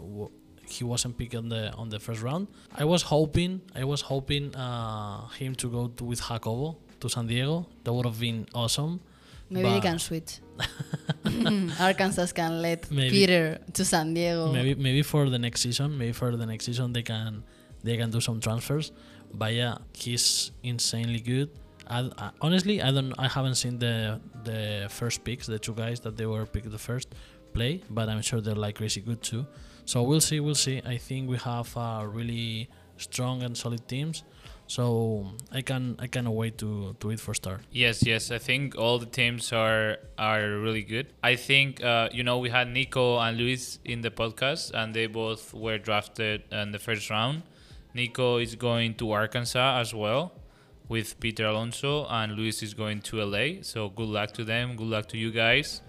he 0.68 0.84
wasn't 0.84 1.18
picked 1.18 1.36
on 1.36 1.48
the 1.48 1.72
on 1.74 1.88
the 1.90 2.00
first 2.00 2.22
round. 2.22 2.48
I 2.76 2.84
was 2.84 3.04
hoping 3.04 3.62
I 3.74 3.86
was 3.86 4.02
hoping 4.02 4.54
uh, 4.56 5.28
him 5.40 5.56
to 5.56 5.70
go 5.70 5.88
to, 5.88 6.04
with 6.04 6.20
Jacobo 6.28 6.78
to 7.00 7.08
San 7.10 7.28
Diego. 7.28 7.68
That 7.84 7.94
would 7.94 8.06
have 8.06 8.20
been 8.20 8.48
awesome. 8.54 9.00
Maybe 9.54 9.70
they 9.70 9.80
can 9.82 10.00
switch. 10.00 10.40
Arkansas 11.80 12.28
can 12.34 12.62
let 12.62 12.90
Maybe. 12.92 13.10
Peter 13.10 13.60
to 13.74 13.84
San 13.86 14.14
Diego. 14.14 14.52
maybe 14.52 14.76
maybe 14.76 15.02
for 15.02 15.30
the 15.30 15.40
next 15.40 15.62
season 15.62 15.98
maybe 15.98 16.12
for 16.14 16.36
the 16.36 16.46
next 16.46 16.66
season 16.66 16.94
they 16.94 17.02
can 17.02 17.44
they 17.84 17.98
can 17.98 18.10
do 18.12 18.20
some 18.22 18.40
transfers 18.40 18.92
but 19.34 19.52
yeah 19.54 19.76
he's 19.94 20.52
insanely 20.64 21.20
good 21.20 21.50
I, 21.88 22.00
I, 22.18 22.30
honestly 22.42 22.82
i 22.82 22.92
don't 22.92 23.14
i 23.18 23.28
haven't 23.28 23.56
seen 23.56 23.80
the 23.80 24.20
the 24.44 24.88
first 24.90 25.24
picks 25.24 25.48
the 25.48 25.60
two 25.60 25.74
guys 25.74 26.00
that 26.02 26.16
they 26.18 26.26
were 26.26 26.46
picked 26.46 26.70
the 26.72 26.78
first 26.78 27.10
play 27.54 27.82
but 27.90 28.08
i'm 28.10 28.22
sure 28.22 28.40
they're 28.42 28.56
like 28.68 28.76
crazy 28.76 29.02
good 29.02 29.22
too 29.22 29.46
so 29.86 30.04
we'll 30.04 30.22
see 30.30 30.40
we'll 30.40 30.56
see 30.68 30.82
i 30.86 30.98
think 30.98 31.30
we 31.30 31.38
have 31.38 31.76
uh, 31.76 32.06
really 32.08 32.70
strong 32.98 33.42
and 33.44 33.58
solid 33.58 33.84
teams 33.88 34.24
so 34.68 35.28
i 35.52 35.62
can 35.62 35.96
i 36.00 36.08
cannot 36.08 36.34
wait 36.34 36.58
to 36.58 36.96
to 37.00 37.10
it 37.12 37.20
for 37.20 37.34
start 37.34 37.62
Yes, 37.72 38.06
yes. 38.06 38.32
I 38.32 38.38
think 38.38 38.76
all 38.78 38.98
the 39.00 39.06
teams 39.06 39.52
are 39.54 39.98
are 40.18 40.58
really 40.66 40.84
good. 40.84 41.08
I 41.24 41.36
think 41.36 41.84
uh, 41.84 42.10
you 42.12 42.24
know 42.24 42.38
we 42.40 42.50
had 42.50 42.68
Nico 42.70 43.18
and 43.20 43.38
Luis 43.38 43.80
in 43.84 44.02
the 44.02 44.10
podcast, 44.12 44.72
and 44.74 44.94
they 44.94 45.08
both 45.08 45.54
were 45.54 45.78
drafted 45.78 46.44
in 46.52 46.72
the 46.72 46.80
first 46.80 47.10
round. 47.10 47.44
Nico 47.94 48.38
is 48.38 48.56
going 48.56 48.96
to 48.96 49.12
Arkansas 49.12 49.80
as 49.80 49.94
well 49.94 50.32
with 50.88 51.20
Peter 51.20 51.46
Alonso, 51.48 52.06
and 52.10 52.34
Luis 52.34 52.62
is 52.64 52.74
going 52.74 53.02
to 53.02 53.24
LA. 53.24 53.62
So 53.62 53.90
good 53.90 54.10
luck 54.10 54.32
to 54.34 54.44
them. 54.44 54.76
Good 54.76 54.88
luck 54.88 55.08
to 55.10 55.18
you 55.18 55.32
guys. 55.32 55.82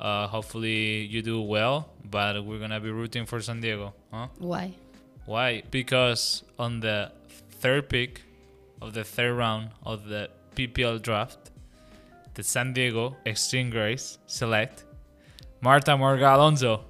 Uh, 0.00 0.26
hopefully 0.26 1.04
you 1.06 1.22
do 1.22 1.40
well, 1.40 1.88
but 2.04 2.44
we're 2.44 2.58
gonna 2.58 2.80
be 2.80 2.90
rooting 2.90 3.26
for 3.26 3.40
San 3.40 3.60
Diego. 3.60 3.94
Huh? 4.12 4.28
Why? 4.38 4.74
Why? 5.26 5.62
Because 5.70 6.42
on 6.58 6.80
the 6.80 7.12
third 7.66 7.88
pick 7.88 8.22
of 8.80 8.94
the 8.94 9.02
third 9.02 9.34
round 9.34 9.70
of 9.84 10.04
the 10.04 10.30
PPL 10.54 11.02
draft, 11.02 11.50
the 12.34 12.44
San 12.44 12.72
Diego 12.72 13.16
Stingrays 13.26 14.18
select 14.28 14.84
Marta 15.60 15.96
Morga 15.96 16.36
Alonso. 16.36 16.84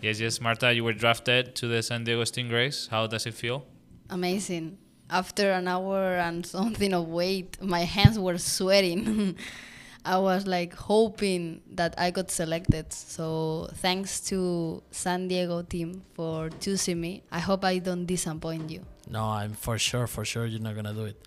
Yes, 0.00 0.18
yes, 0.18 0.40
Marta, 0.40 0.72
you 0.72 0.82
were 0.82 0.94
drafted 0.94 1.54
to 1.56 1.68
the 1.68 1.82
San 1.82 2.04
Diego 2.04 2.22
Stingrays. 2.22 2.88
How 2.88 3.06
does 3.06 3.26
it 3.26 3.34
feel? 3.34 3.66
Amazing. 4.08 4.78
After 5.10 5.50
an 5.50 5.68
hour 5.68 6.16
and 6.16 6.46
something 6.46 6.94
of 6.94 7.06
wait, 7.06 7.60
my 7.60 7.80
hands 7.80 8.18
were 8.18 8.38
sweating. 8.38 9.36
I 10.06 10.18
was 10.18 10.46
like 10.46 10.72
hoping 10.72 11.62
that 11.72 11.94
I 11.98 12.12
got 12.12 12.30
selected. 12.30 12.92
So 12.92 13.68
thanks 13.74 14.20
to 14.30 14.82
San 14.92 15.26
Diego 15.26 15.62
team 15.62 16.02
for 16.14 16.48
choosing 16.60 17.00
me. 17.00 17.24
I 17.32 17.40
hope 17.40 17.64
I 17.64 17.78
don't 17.78 18.06
disappoint 18.06 18.70
you. 18.70 18.82
No, 19.10 19.24
I'm 19.24 19.54
for 19.54 19.78
sure, 19.78 20.06
for 20.06 20.24
sure 20.24 20.46
you're 20.46 20.60
not 20.60 20.76
gonna 20.76 20.94
do 20.94 21.06
it. 21.06 21.26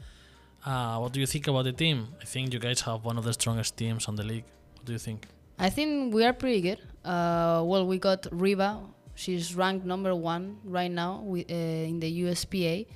Uh, 0.66 0.98
what 1.00 1.12
do 1.12 1.20
you 1.20 1.26
think 1.26 1.48
about 1.48 1.64
the 1.64 1.74
team? 1.74 2.08
I 2.22 2.26
think 2.26 2.54
you 2.54 2.60
guys 2.60 2.82
have 2.82 3.04
one 3.04 3.18
of 3.18 3.26
the 3.26 3.34
strongest 3.34 3.76
teams 3.76 4.08
on 4.08 4.16
the 4.16 4.24
league. 4.24 4.46
What 4.76 4.86
do 4.86 4.94
you 4.94 5.00
think? 5.00 5.28
I 5.58 5.70
think 5.70 6.14
we 6.14 6.24
are 6.24 6.34
pretty 6.34 6.62
good. 6.62 6.80
Uh, 7.04 7.62
well, 7.66 7.86
we 7.86 7.98
got 8.00 8.28
Riva. 8.32 8.80
She's 9.16 9.56
ranked 9.56 9.86
number 9.86 10.16
one 10.16 10.58
right 10.64 10.92
now 10.92 11.24
uh, 11.28 11.36
in 11.36 12.00
the 12.00 12.24
USPA. 12.24 12.88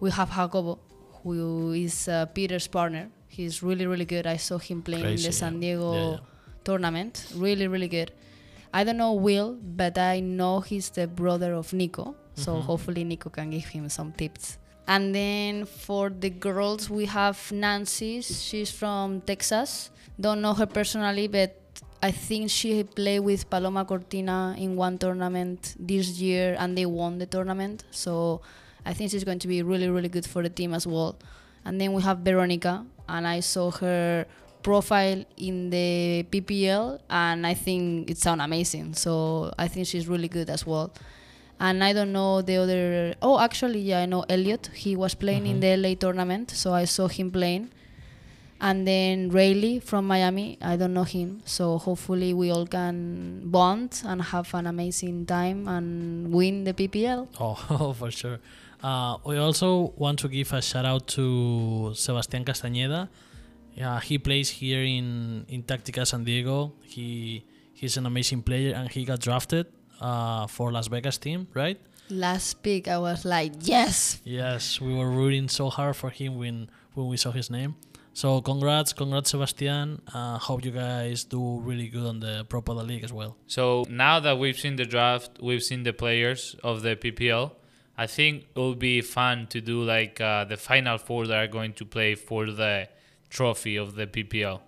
We 0.00 0.10
have 0.10 0.30
Jacobo, 0.34 0.80
who 1.22 1.72
is 1.72 2.08
uh, 2.08 2.26
Peter's 2.26 2.66
partner. 2.66 3.10
He's 3.28 3.62
really, 3.62 3.86
really 3.86 4.04
good. 4.04 4.26
I 4.26 4.36
saw 4.36 4.58
him 4.58 4.82
playing 4.82 5.04
in 5.18 5.22
the 5.22 5.32
San. 5.32 5.60
Diego 5.60 5.92
Yeah, 5.94 6.10
yeah. 6.12 6.16
tournament. 6.64 7.26
Really, 7.34 7.66
really 7.68 7.88
good. 7.88 8.10
I 8.72 8.84
don't 8.84 8.96
know 8.96 9.12
Will, 9.14 9.56
but 9.62 9.96
I 9.98 10.20
know 10.20 10.60
he's 10.60 10.90
the 10.90 11.06
brother 11.06 11.54
of 11.54 11.72
Nico. 11.72 12.14
So 12.34 12.54
Mhm. 12.56 12.62
hopefully 12.62 13.04
Nico 13.04 13.30
can 13.30 13.50
give 13.50 13.66
him 13.66 13.88
some 13.88 14.12
tips. 14.12 14.58
And 14.86 15.14
then 15.14 15.64
for 15.66 16.08
the 16.10 16.30
girls, 16.30 16.88
we 16.88 17.04
have 17.06 17.38
Nancy. 17.52 18.20
She's 18.22 18.70
from 18.70 19.20
Texas. 19.22 19.90
Don't 20.20 20.40
know 20.40 20.54
her 20.54 20.66
personally, 20.66 21.28
but 21.28 21.56
I 22.02 22.10
think 22.10 22.48
she 22.50 22.84
played 22.84 23.20
with 23.20 23.50
Paloma 23.50 23.84
Cortina 23.84 24.54
in 24.56 24.76
one 24.76 24.98
tournament 24.98 25.74
this 25.78 26.18
year 26.20 26.56
and 26.58 26.76
they 26.78 26.86
won 26.86 27.18
the 27.18 27.26
tournament. 27.26 27.84
So 27.90 28.40
I 28.86 28.94
think 28.94 29.10
she's 29.10 29.24
going 29.24 29.40
to 29.40 29.48
be 29.48 29.62
really, 29.62 29.88
really 29.88 30.08
good 30.08 30.24
for 30.26 30.42
the 30.42 30.48
team 30.48 30.72
as 30.74 30.86
well. 30.86 31.16
And 31.68 31.78
then 31.80 31.92
we 31.92 32.00
have 32.02 32.18
Veronica, 32.20 32.74
and 33.14 33.26
I 33.26 33.40
saw 33.40 33.70
her 33.82 34.24
profile 34.62 35.20
in 35.36 35.68
the 35.68 36.24
PPL, 36.32 36.98
and 37.10 37.46
I 37.46 37.52
think 37.52 38.08
it 38.10 38.16
sounds 38.16 38.40
amazing. 38.42 38.94
So 38.94 39.52
I 39.58 39.68
think 39.68 39.86
she's 39.86 40.08
really 40.08 40.28
good 40.28 40.48
as 40.48 40.66
well. 40.66 40.90
And 41.60 41.84
I 41.84 41.92
don't 41.92 42.12
know 42.12 42.40
the 42.40 42.56
other. 42.56 43.14
Oh, 43.20 43.38
actually, 43.38 43.80
yeah, 43.80 44.00
I 44.00 44.06
know 44.06 44.24
Elliot. 44.30 44.70
He 44.74 44.96
was 44.96 45.12
playing 45.14 45.46
in 45.46 45.56
Mhm. 45.56 45.60
the 45.60 45.68
LA 45.76 45.94
tournament, 45.94 46.50
so 46.62 46.72
I 46.72 46.84
saw 46.86 47.06
him 47.08 47.30
playing. 47.30 47.68
And 48.60 48.86
then 48.88 49.28
Rayleigh 49.30 49.80
from 49.80 50.06
Miami, 50.06 50.58
I 50.62 50.74
don't 50.76 50.92
know 50.94 51.04
him. 51.04 51.42
So 51.44 51.78
hopefully 51.78 52.32
we 52.34 52.50
all 52.50 52.66
can 52.66 53.42
bond 53.44 54.02
and 54.04 54.22
have 54.22 54.48
an 54.54 54.66
amazing 54.66 55.26
time 55.26 55.68
and 55.68 56.32
win 56.32 56.64
the 56.64 56.72
PPL. 56.72 57.28
Oh, 57.40 57.92
for 57.92 58.10
sure. 58.10 58.38
Uh, 58.82 59.16
we 59.26 59.36
also 59.38 59.92
want 59.96 60.18
to 60.20 60.28
give 60.28 60.52
a 60.52 60.62
shout 60.62 60.84
out 60.84 61.06
to 61.08 61.90
Sebastián 61.94 62.44
Castañeda. 62.44 63.08
Yeah, 63.74 64.00
he 64.00 64.18
plays 64.18 64.48
here 64.50 64.82
in 64.82 65.44
in 65.48 65.62
Tactica 65.62 66.06
San 66.06 66.24
Diego. 66.24 66.72
He 66.82 67.44
he's 67.74 67.96
an 67.96 68.06
amazing 68.06 68.42
player 68.42 68.74
and 68.74 68.88
he 68.90 69.04
got 69.04 69.20
drafted 69.20 69.66
uh, 70.00 70.46
for 70.46 70.72
Las 70.72 70.88
Vegas 70.88 71.18
team, 71.18 71.46
right? 71.54 71.78
Last 72.10 72.62
pick, 72.62 72.88
I 72.88 72.98
was 72.98 73.24
like, 73.24 73.52
yes, 73.60 74.20
Yes, 74.24 74.80
we 74.80 74.94
were 74.94 75.10
rooting 75.10 75.48
so 75.48 75.68
hard 75.68 75.94
for 75.94 76.10
him 76.10 76.38
when 76.38 76.70
when 76.94 77.06
we 77.08 77.16
saw 77.16 77.30
his 77.30 77.50
name. 77.50 77.76
So 78.14 78.40
congrats, 78.40 78.92
congrats, 78.92 79.30
Sebastian. 79.30 80.02
Uh, 80.12 80.38
hope 80.38 80.64
you 80.64 80.72
guys 80.72 81.22
do 81.22 81.60
really 81.60 81.86
good 81.86 82.04
on 82.06 82.18
the 82.18 82.44
Pro 82.48 82.62
Paddle 82.62 82.82
League 82.82 83.04
as 83.04 83.12
well. 83.12 83.36
So 83.46 83.84
now 83.88 84.18
that 84.18 84.38
we've 84.38 84.58
seen 84.58 84.74
the 84.74 84.84
draft, 84.86 85.38
we've 85.40 85.62
seen 85.62 85.84
the 85.84 85.92
players 85.92 86.56
of 86.64 86.82
the 86.82 86.96
PPL. 86.96 87.52
I 87.98 88.06
think 88.06 88.44
it 88.54 88.58
will 88.58 88.76
be 88.76 89.00
fun 89.00 89.48
to 89.48 89.60
do 89.60 89.82
like 89.82 90.20
uh, 90.20 90.44
the 90.44 90.56
final 90.56 90.98
four 90.98 91.26
that 91.26 91.36
are 91.36 91.48
going 91.48 91.72
to 91.74 91.84
play 91.84 92.14
for 92.14 92.46
the 92.46 92.88
trophy 93.28 93.74
of 93.76 93.96
the 93.96 94.06
PPL. 94.06 94.60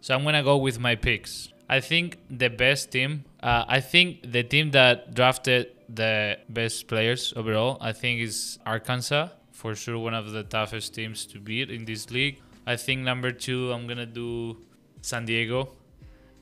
So 0.00 0.14
I'm 0.14 0.24
gonna 0.24 0.42
go 0.42 0.56
with 0.56 0.80
my 0.80 0.96
picks. 0.96 1.50
I 1.68 1.78
think 1.80 2.18
the 2.28 2.50
best 2.50 2.90
team. 2.90 3.24
Uh, 3.40 3.64
I 3.68 3.80
think 3.80 4.30
the 4.30 4.42
team 4.42 4.72
that 4.72 5.14
drafted 5.14 5.70
the 5.88 6.38
best 6.48 6.88
players 6.88 7.32
overall. 7.36 7.78
I 7.80 7.92
think 7.92 8.20
is 8.20 8.58
Arkansas 8.66 9.28
for 9.52 9.74
sure 9.76 9.98
one 9.98 10.12
of 10.12 10.32
the 10.32 10.42
toughest 10.42 10.94
teams 10.94 11.24
to 11.26 11.38
beat 11.38 11.70
in 11.70 11.84
this 11.84 12.10
league. 12.10 12.42
I 12.66 12.76
think 12.76 13.02
number 13.02 13.30
two, 13.30 13.72
I'm 13.72 13.86
gonna 13.86 14.04
do 14.04 14.58
San 15.00 15.26
Diego 15.26 15.72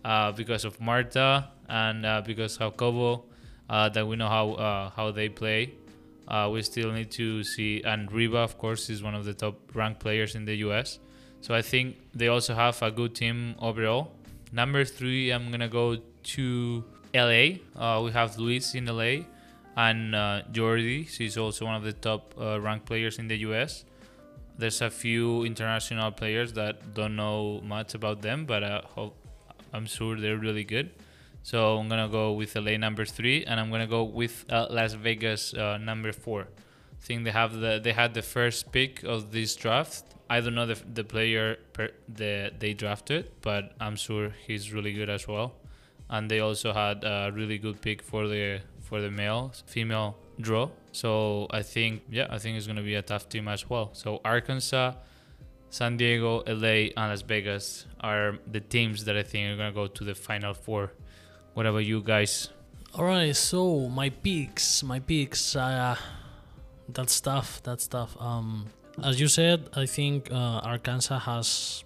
uh, 0.05 0.33
because 0.33 0.65
of 0.65 0.81
Marta 0.81 1.51
and 1.69 2.07
uh, 2.07 2.23
because 2.25 2.57
of 2.57 2.77
Kobo, 2.77 3.25
uh, 3.69 3.91
that 3.91 4.07
we 4.07 4.17
know 4.17 4.29
how 4.29 4.53
uh, 4.53 4.91
how 4.91 5.11
they 5.11 5.29
play. 5.29 5.75
Uh, 6.33 6.49
we 6.51 6.63
still 6.63 6.91
need 6.91 7.11
to 7.11 7.45
see, 7.45 7.83
and 7.85 8.11
Riva, 8.11 8.39
of 8.39 8.57
course, 8.57 8.89
is 8.89 9.03
one 9.03 9.15
of 9.15 9.27
the 9.27 9.35
top 9.35 9.55
ranked 9.75 10.01
players 10.01 10.35
in 10.35 10.47
the 10.47 10.57
US. 10.69 10.99
So 11.43 11.55
I 11.55 11.61
think 11.61 11.97
they 12.15 12.29
also 12.29 12.55
have 12.55 12.81
a 12.81 12.91
good 12.91 13.15
team 13.15 13.55
overall. 13.59 14.13
Number 14.51 14.87
three, 14.87 15.31
I'm 15.31 15.51
gonna 15.51 15.69
go 15.69 15.99
to 16.37 16.85
LA. 17.13 17.59
Uh, 17.77 18.03
we 18.03 18.13
have 18.13 18.39
Luis 18.39 18.75
in 18.75 18.87
LA, 18.87 19.27
and 19.77 20.15
uh, 20.15 20.43
Jordi. 20.53 21.07
She's 21.07 21.37
also 21.37 21.67
one 21.67 21.75
of 21.75 21.83
the 21.83 21.93
top 21.93 22.35
uh, 22.41 22.59
ranked 22.59 22.87
players 22.87 23.19
in 23.19 23.29
the 23.29 23.37
US. 23.49 23.85
There's 24.57 24.81
a 24.81 24.91
few 24.91 25.45
international 25.45 26.13
players 26.13 26.55
that 26.55 26.95
don't 26.95 27.17
know 27.17 27.61
much 27.63 27.95
about 27.95 28.23
them, 28.23 28.47
but 28.47 28.63
uh, 28.63 28.81
I'm 29.73 29.85
sure 29.87 30.17
they're 30.17 30.39
really 30.39 30.65
good. 30.65 30.91
So 31.43 31.79
I'm 31.79 31.89
gonna 31.89 32.09
go 32.09 32.33
with 32.33 32.55
LA 32.55 32.77
number 32.77 33.05
three, 33.05 33.45
and 33.45 33.59
I'm 33.59 33.71
gonna 33.71 33.87
go 33.87 34.05
with 34.05 34.45
uh, 34.49 34.67
Las 34.71 34.95
Vegas 34.95 35.55
uh, 35.55 35.79
number 35.79 36.13
four. 36.13 36.43
I 36.43 37.05
think 37.05 37.25
they 37.25 37.33
have 37.33 37.55
the 37.55 37.81
they 37.83 37.93
had 37.93 38.15
the 38.15 38.23
first 38.23 38.71
pick 38.71 39.03
of 39.03 39.33
this 39.33 39.57
draft. 39.57 40.05
I 40.31 40.41
don't 40.41 40.55
know 40.55 40.67
the, 40.67 40.81
the 40.95 41.05
player 41.05 41.57
per, 41.73 41.91
the 42.09 42.53
they 42.59 42.75
drafted, 42.75 43.31
but 43.43 43.73
I'm 43.81 43.97
sure 43.97 44.31
he's 44.47 44.73
really 44.73 44.93
good 44.93 45.11
as 45.11 45.27
well. 45.27 45.55
And 46.09 46.31
they 46.31 46.41
also 46.41 46.73
had 46.73 47.03
a 47.05 47.31
really 47.35 47.59
good 47.59 47.81
pick 47.81 48.03
for 48.03 48.29
the 48.29 48.61
for 48.81 49.01
the 49.01 49.11
male 49.11 49.53
female 49.67 50.17
draw. 50.41 50.71
So 50.93 51.49
I 51.51 51.63
think 51.63 52.03
yeah, 52.09 52.29
I 52.31 52.39
think 52.39 52.57
it's 52.57 52.69
gonna 52.69 52.83
be 52.83 52.95
a 52.95 53.03
tough 53.03 53.29
team 53.29 53.49
as 53.49 53.69
well. 53.69 53.91
So 53.95 54.21
Arkansas, 54.25 54.93
San 55.71 55.97
Diego, 55.97 56.45
LA, 56.47 56.93
and 56.97 57.11
Las 57.11 57.23
Vegas 57.23 57.87
are 58.01 58.39
the 58.51 58.61
teams 58.61 59.05
that 59.07 59.17
I 59.17 59.25
think 59.25 59.53
are 59.53 59.57
gonna 59.57 59.73
go 59.73 59.89
to 59.89 60.05
the 60.05 60.15
final 60.15 60.55
four. 60.55 60.93
What 61.55 61.67
about 61.67 61.85
you 61.85 62.01
guys? 62.01 62.49
All 62.95 63.05
right, 63.05 63.37
so 63.37 63.89
my 63.89 64.11
picks, 64.11 64.83
my 64.83 65.01
picks. 65.01 65.57
Uh, 65.57 65.97
that 66.89 67.11
stuff, 67.11 67.63
that 67.63 67.81
stuff. 67.81 68.17
Um, 68.21 68.67
as 69.03 69.21
you 69.21 69.29
said, 69.29 69.69
I 69.75 69.87
think 69.87 70.31
uh, 70.31 70.61
Arkansas 70.65 71.19
has 71.21 71.85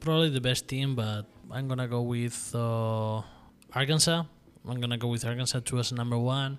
probably 0.00 0.30
the 0.30 0.40
best 0.40 0.68
team, 0.68 0.94
but 0.94 1.26
I'm 1.50 1.68
gonna 1.68 1.88
go 1.88 2.02
with 2.02 2.52
uh, 2.54 3.22
Arkansas. 3.72 4.24
I'm 4.66 4.80
gonna 4.80 4.98
go 4.98 5.08
with 5.08 5.24
Arkansas 5.24 5.60
two 5.64 5.78
as 5.78 5.92
number 5.92 6.18
one. 6.18 6.58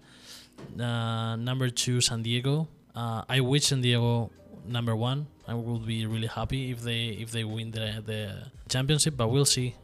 Uh, 0.79 1.35
number 1.35 1.69
two, 1.69 2.01
San 2.01 2.21
Diego. 2.21 2.67
Uh, 2.95 3.23
I 3.27 3.39
wish 3.39 3.65
San 3.65 3.81
Diego 3.81 4.31
number 4.67 4.95
one. 4.95 5.27
I 5.47 5.53
would 5.53 5.85
be 5.85 6.05
really 6.05 6.27
happy 6.27 6.71
if 6.71 6.81
they 6.81 7.17
if 7.17 7.31
they 7.31 7.43
win 7.43 7.71
the 7.71 8.01
the 8.05 8.51
championship, 8.69 9.17
but 9.17 9.29
we'll 9.29 9.45
see. 9.45 9.75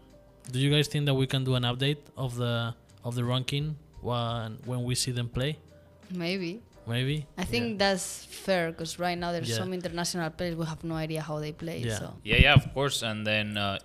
Do 0.51 0.59
you 0.59 0.69
guys 0.71 0.87
think 0.87 1.05
that 1.05 1.13
we 1.13 1.27
can 1.27 1.43
do 1.43 1.55
an 1.55 1.63
update 1.63 1.97
of 2.17 2.35
the 2.37 2.73
of 3.03 3.15
the 3.15 3.23
ranking 3.23 3.75
when 4.01 4.59
when 4.65 4.83
we 4.83 4.95
see 4.95 5.11
them 5.11 5.29
play? 5.29 5.57
Maybe. 6.11 6.61
Maybe. 6.87 7.25
I 7.37 7.43
think 7.43 7.79
that's 7.79 8.23
fair 8.25 8.71
because 8.71 8.97
right 8.97 9.17
now 9.17 9.33
there's 9.33 9.49
Yeah. 9.49 9.57
some 9.57 9.73
international 9.73 10.29
players 10.29 10.55
we 10.55 10.65
have 10.65 10.83
no 10.85 10.95
idea 10.95 11.21
how 11.21 11.39
they 11.39 11.51
play. 11.51 11.79
Yeah. 11.79 11.99
So 11.99 12.13
Yeah, 12.23 12.37
yeah, 12.37 12.53
of 12.53 12.73
course. 12.73 13.01
And 13.03 13.27
then 13.27 13.57
uh, 13.57 13.79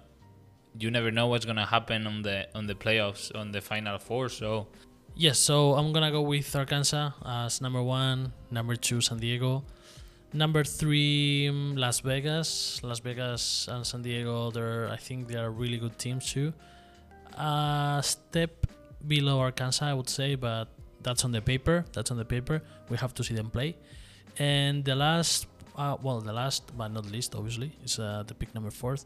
you 0.78 0.88
never 0.90 1.10
know 1.10 1.26
what's 1.26 1.44
gonna 1.44 1.66
happen 1.66 2.06
on 2.06 2.22
the 2.22 2.46
on 2.54 2.66
the 2.68 2.74
playoffs 2.74 3.34
on 3.34 3.50
the 3.50 3.60
final 3.60 3.98
four. 3.98 4.28
So 4.28 4.68
Yes, 5.14 5.38
so 5.38 5.74
I'm 5.74 5.92
gonna 5.92 6.10
go 6.12 6.22
with 6.22 6.54
Arkansas 6.56 7.10
as 7.26 7.60
number 7.60 7.82
one, 7.82 8.32
number 8.50 8.76
two 8.76 9.00
San 9.02 9.18
Diego, 9.18 9.64
number 10.32 10.64
three 10.64 11.48
mm, 11.50 11.78
Las 11.78 12.00
Vegas. 12.00 12.80
Las 12.82 13.00
Vegas 13.00 13.68
and 13.68 13.86
San 13.86 14.02
Diego, 14.02 14.50
they're 14.50 14.88
I 14.88 14.96
think 14.96 15.28
they 15.28 15.36
are 15.36 15.50
really 15.50 15.78
good 15.78 15.98
teams 15.98 16.32
too. 16.32 16.52
A 17.36 18.00
step 18.02 18.66
below 19.06 19.40
Arkansas, 19.40 19.86
I 19.86 19.94
would 19.94 20.08
say, 20.08 20.34
but 20.34 20.68
that's 21.02 21.24
on 21.24 21.32
the 21.32 21.40
paper. 21.40 21.84
That's 21.92 22.10
on 22.10 22.16
the 22.16 22.24
paper. 22.24 22.62
We 22.88 22.96
have 22.96 23.14
to 23.14 23.24
see 23.24 23.34
them 23.34 23.50
play. 23.50 23.76
And 24.38 24.84
the 24.84 24.94
last, 24.94 25.46
uh, 25.76 25.96
well, 26.02 26.20
the 26.20 26.32
last 26.32 26.76
but 26.76 26.88
not 26.88 27.06
least, 27.10 27.34
obviously, 27.34 27.72
is 27.84 27.98
uh, 27.98 28.24
the 28.26 28.34
pick 28.34 28.54
number 28.54 28.70
fourth. 28.70 29.04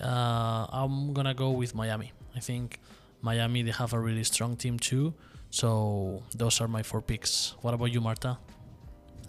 Uh, 0.00 0.66
I'm 0.70 1.12
gonna 1.12 1.34
go 1.34 1.50
with 1.50 1.74
Miami. 1.74 2.12
I 2.36 2.40
think 2.40 2.80
Miami 3.20 3.62
they 3.62 3.72
have 3.72 3.92
a 3.92 3.98
really 3.98 4.24
strong 4.24 4.56
team 4.56 4.78
too. 4.78 5.14
So 5.50 6.22
those 6.34 6.60
are 6.60 6.68
my 6.68 6.82
four 6.82 7.02
picks. 7.02 7.54
What 7.62 7.74
about 7.74 7.92
you, 7.92 8.00
Marta? 8.00 8.38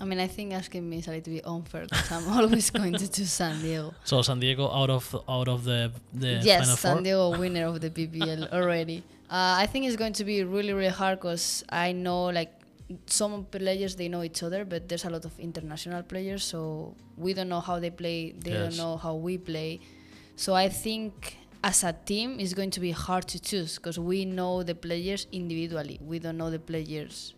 I 0.01 0.05
mean, 0.05 0.19
I 0.19 0.27
think 0.27 0.53
asking 0.53 0.89
me 0.89 0.99
is 0.99 1.07
a 1.07 1.11
little 1.11 1.33
bit 1.33 1.45
unfair 1.45 1.83
because 1.89 2.11
I'm 2.11 2.27
always 2.39 2.69
going 2.69 2.93
to 2.93 3.07
choose 3.11 3.31
San 3.31 3.61
Diego. 3.61 3.93
So 4.03 4.21
San 4.21 4.39
Diego 4.39 4.69
out 4.71 4.89
of 4.89 5.15
out 5.27 5.47
of 5.47 5.63
the 5.65 5.91
the 6.13 6.39
yes, 6.43 6.59
final 6.61 6.75
San 6.77 6.93
four. 6.95 7.01
Diego 7.03 7.37
winner 7.39 7.65
of 7.65 7.81
the 7.81 7.89
PPL 7.89 8.51
already. 8.57 9.03
Uh, 9.29 9.55
I 9.63 9.65
think 9.67 9.85
it's 9.85 9.95
going 9.97 10.13
to 10.13 10.23
be 10.23 10.43
really 10.43 10.73
really 10.73 10.87
hard 11.01 11.19
because 11.19 11.63
I 11.69 11.91
know 11.91 12.25
like 12.25 12.51
some 13.05 13.45
players 13.45 13.95
they 13.95 14.07
know 14.07 14.23
each 14.23 14.41
other, 14.41 14.65
but 14.65 14.87
there's 14.89 15.05
a 15.05 15.09
lot 15.09 15.25
of 15.25 15.37
international 15.39 16.01
players, 16.03 16.43
so 16.43 16.95
we 17.17 17.33
don't 17.33 17.49
know 17.49 17.59
how 17.59 17.77
they 17.79 17.91
play. 17.91 18.31
They 18.31 18.51
Yes. 18.51 18.61
don't 18.63 18.77
know 18.77 18.97
how 18.97 19.15
we 19.15 19.37
play. 19.37 19.79
So 20.35 20.55
I 20.55 20.69
think 20.69 21.37
as 21.63 21.83
a 21.83 21.91
team 21.93 22.39
it's 22.39 22.53
going 22.53 22.71
to 22.71 22.79
be 22.79 22.91
hard 22.91 23.27
to 23.27 23.37
choose 23.39 23.75
because 23.75 23.99
we 23.99 24.23
know 24.23 24.63
the 24.63 24.73
players 24.75 25.27
individually. 25.31 25.99
We 26.01 26.17
don't 26.19 26.37
know 26.37 26.49
the 26.49 26.57
players 26.71 27.33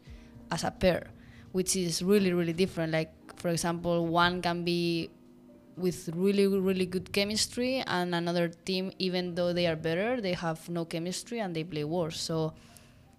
as 0.52 0.64
a 0.64 0.72
pair, 0.72 1.08
which 1.52 1.76
is 1.76 2.02
really 2.02 2.34
really 2.34 2.54
different. 2.54 2.92
Like 2.92 3.12
for 3.38 3.50
example, 3.50 4.08
one 4.08 4.42
can 4.42 4.64
be 4.64 5.10
with 5.78 6.10
really 6.16 6.48
really 6.48 6.86
good 6.86 7.12
chemistry 7.12 7.84
and 7.88 8.14
another 8.14 8.50
team 8.50 8.92
even 9.00 9.36
though 9.36 9.54
they 9.54 9.66
are 9.68 9.76
better 9.76 10.20
they 10.20 10.34
have 10.34 10.68
no 10.70 10.84
chemistry 10.86 11.40
and 11.40 11.56
they 11.56 11.64
play 11.64 11.84
worse 11.84 12.20
so 12.20 12.54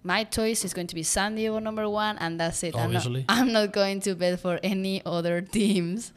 my 0.05 0.23
choice 0.25 0.65
is 0.65 0.75
going 0.75 0.87
to 0.87 0.95
be 0.95 1.03
San 1.03 1.35
Diego 1.35 1.59
number 1.59 1.89
one 1.89 2.19
and 2.19 2.39
that's 2.39 2.63
it 2.63 2.77
I'm 2.77 2.93
not, 2.93 3.07
Obviously. 3.07 3.25
I'm 3.29 3.53
not 3.53 3.73
going 3.73 4.01
to 4.01 4.15
bet 4.15 4.41
for 4.41 4.61
any 4.63 5.03
other 5.07 5.41
teams 5.41 6.13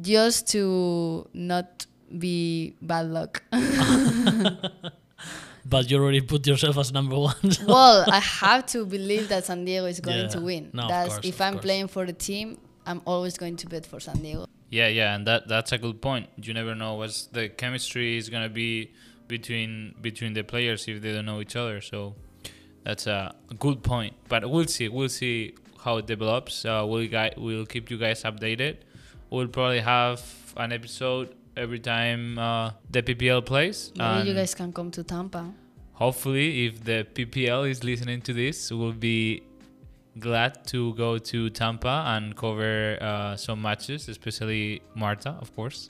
just 0.00 0.48
to 0.50 1.28
not 1.32 1.86
be 2.18 2.74
bad 2.82 3.06
luck 3.06 3.42
But 5.68 5.90
you 5.90 5.98
already 5.98 6.20
put 6.20 6.46
yourself 6.46 6.78
as 6.78 6.92
number 6.92 7.18
one. 7.18 7.50
so- 7.50 7.66
well 7.66 8.04
I 8.10 8.20
have 8.20 8.66
to 8.66 8.86
believe 8.86 9.28
that 9.28 9.44
San 9.46 9.64
Diego 9.64 9.86
is 9.86 10.00
going 10.00 10.28
to 10.30 10.40
win 10.40 10.70
No, 10.72 10.88
that's 10.88 11.14
course, 11.14 11.26
if 11.26 11.40
I'm 11.40 11.54
course. 11.54 11.64
playing 11.64 11.88
for 11.88 12.06
the 12.06 12.12
team 12.12 12.58
I'm 12.84 13.02
always 13.04 13.36
going 13.36 13.56
to 13.56 13.66
bet 13.66 13.84
for 13.84 13.98
San 14.00 14.16
Diego 14.22 14.46
yeah, 14.70 14.88
yeah, 14.88 15.14
and 15.14 15.26
that 15.26 15.46
that's 15.48 15.72
a 15.72 15.78
good 15.78 16.00
point. 16.02 16.28
You 16.42 16.52
never 16.52 16.74
know 16.74 16.94
what's 16.94 17.26
the 17.26 17.48
chemistry 17.48 18.16
is 18.16 18.28
gonna 18.28 18.48
be 18.48 18.92
between 19.28 19.94
between 20.00 20.32
the 20.32 20.42
players 20.42 20.88
if 20.88 21.00
they 21.02 21.12
don't 21.12 21.26
know 21.26 21.40
each 21.40 21.56
other. 21.56 21.80
So 21.80 22.16
that's 22.82 23.06
a 23.06 23.34
good 23.58 23.82
point. 23.82 24.14
But 24.28 24.48
we'll 24.50 24.66
see. 24.66 24.88
We'll 24.88 25.08
see 25.08 25.54
how 25.84 25.98
it 25.98 26.06
develops. 26.06 26.64
Uh, 26.64 26.84
we'll 26.86 27.08
guy 27.08 27.32
we'll 27.36 27.66
keep 27.66 27.90
you 27.90 27.98
guys 27.98 28.24
updated. 28.24 28.78
We'll 29.30 29.48
probably 29.48 29.80
have 29.80 30.20
an 30.56 30.72
episode 30.72 31.34
every 31.56 31.78
time 31.80 32.38
uh, 32.38 32.70
the 32.90 33.02
PPL 33.02 33.44
plays. 33.44 33.92
maybe 33.96 34.28
you 34.28 34.34
guys 34.34 34.54
can 34.54 34.72
come 34.72 34.90
to 34.90 35.02
Tampa. 35.02 35.44
hopefully 36.04 36.66
if 36.66 36.74
the 36.84 36.98
ppl 37.16 37.60
is 37.72 37.78
listening 37.90 38.20
to 38.20 38.32
this 38.34 38.70
we'll 38.78 38.92
be 39.12 39.42
glad 40.26 40.52
to 40.72 40.80
go 40.94 41.16
to 41.30 41.38
tampa 41.60 41.94
and 42.14 42.36
cover 42.36 42.98
uh, 43.00 43.34
some 43.36 43.58
matches 43.68 44.00
especially 44.08 44.82
marta 44.94 45.30
of 45.40 45.48
course. 45.56 45.80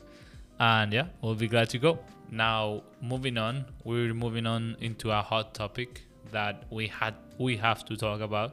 And 0.60 0.92
yeah 0.92 1.06
we'll 1.22 1.34
be 1.46 1.48
glad 1.54 1.68
to 1.74 1.78
go. 1.78 1.98
Now 2.30 2.82
moving 3.12 3.36
on 3.46 3.54
we're 3.84 4.14
moving 4.14 4.46
on 4.46 4.76
into 4.80 5.10
a 5.10 5.22
hot 5.30 5.46
topic 5.62 5.90
that 6.36 6.54
we 6.70 6.84
had 7.00 7.14
we 7.38 7.56
have 7.66 7.84
to 7.88 7.96
talk 7.96 8.20
about. 8.20 8.52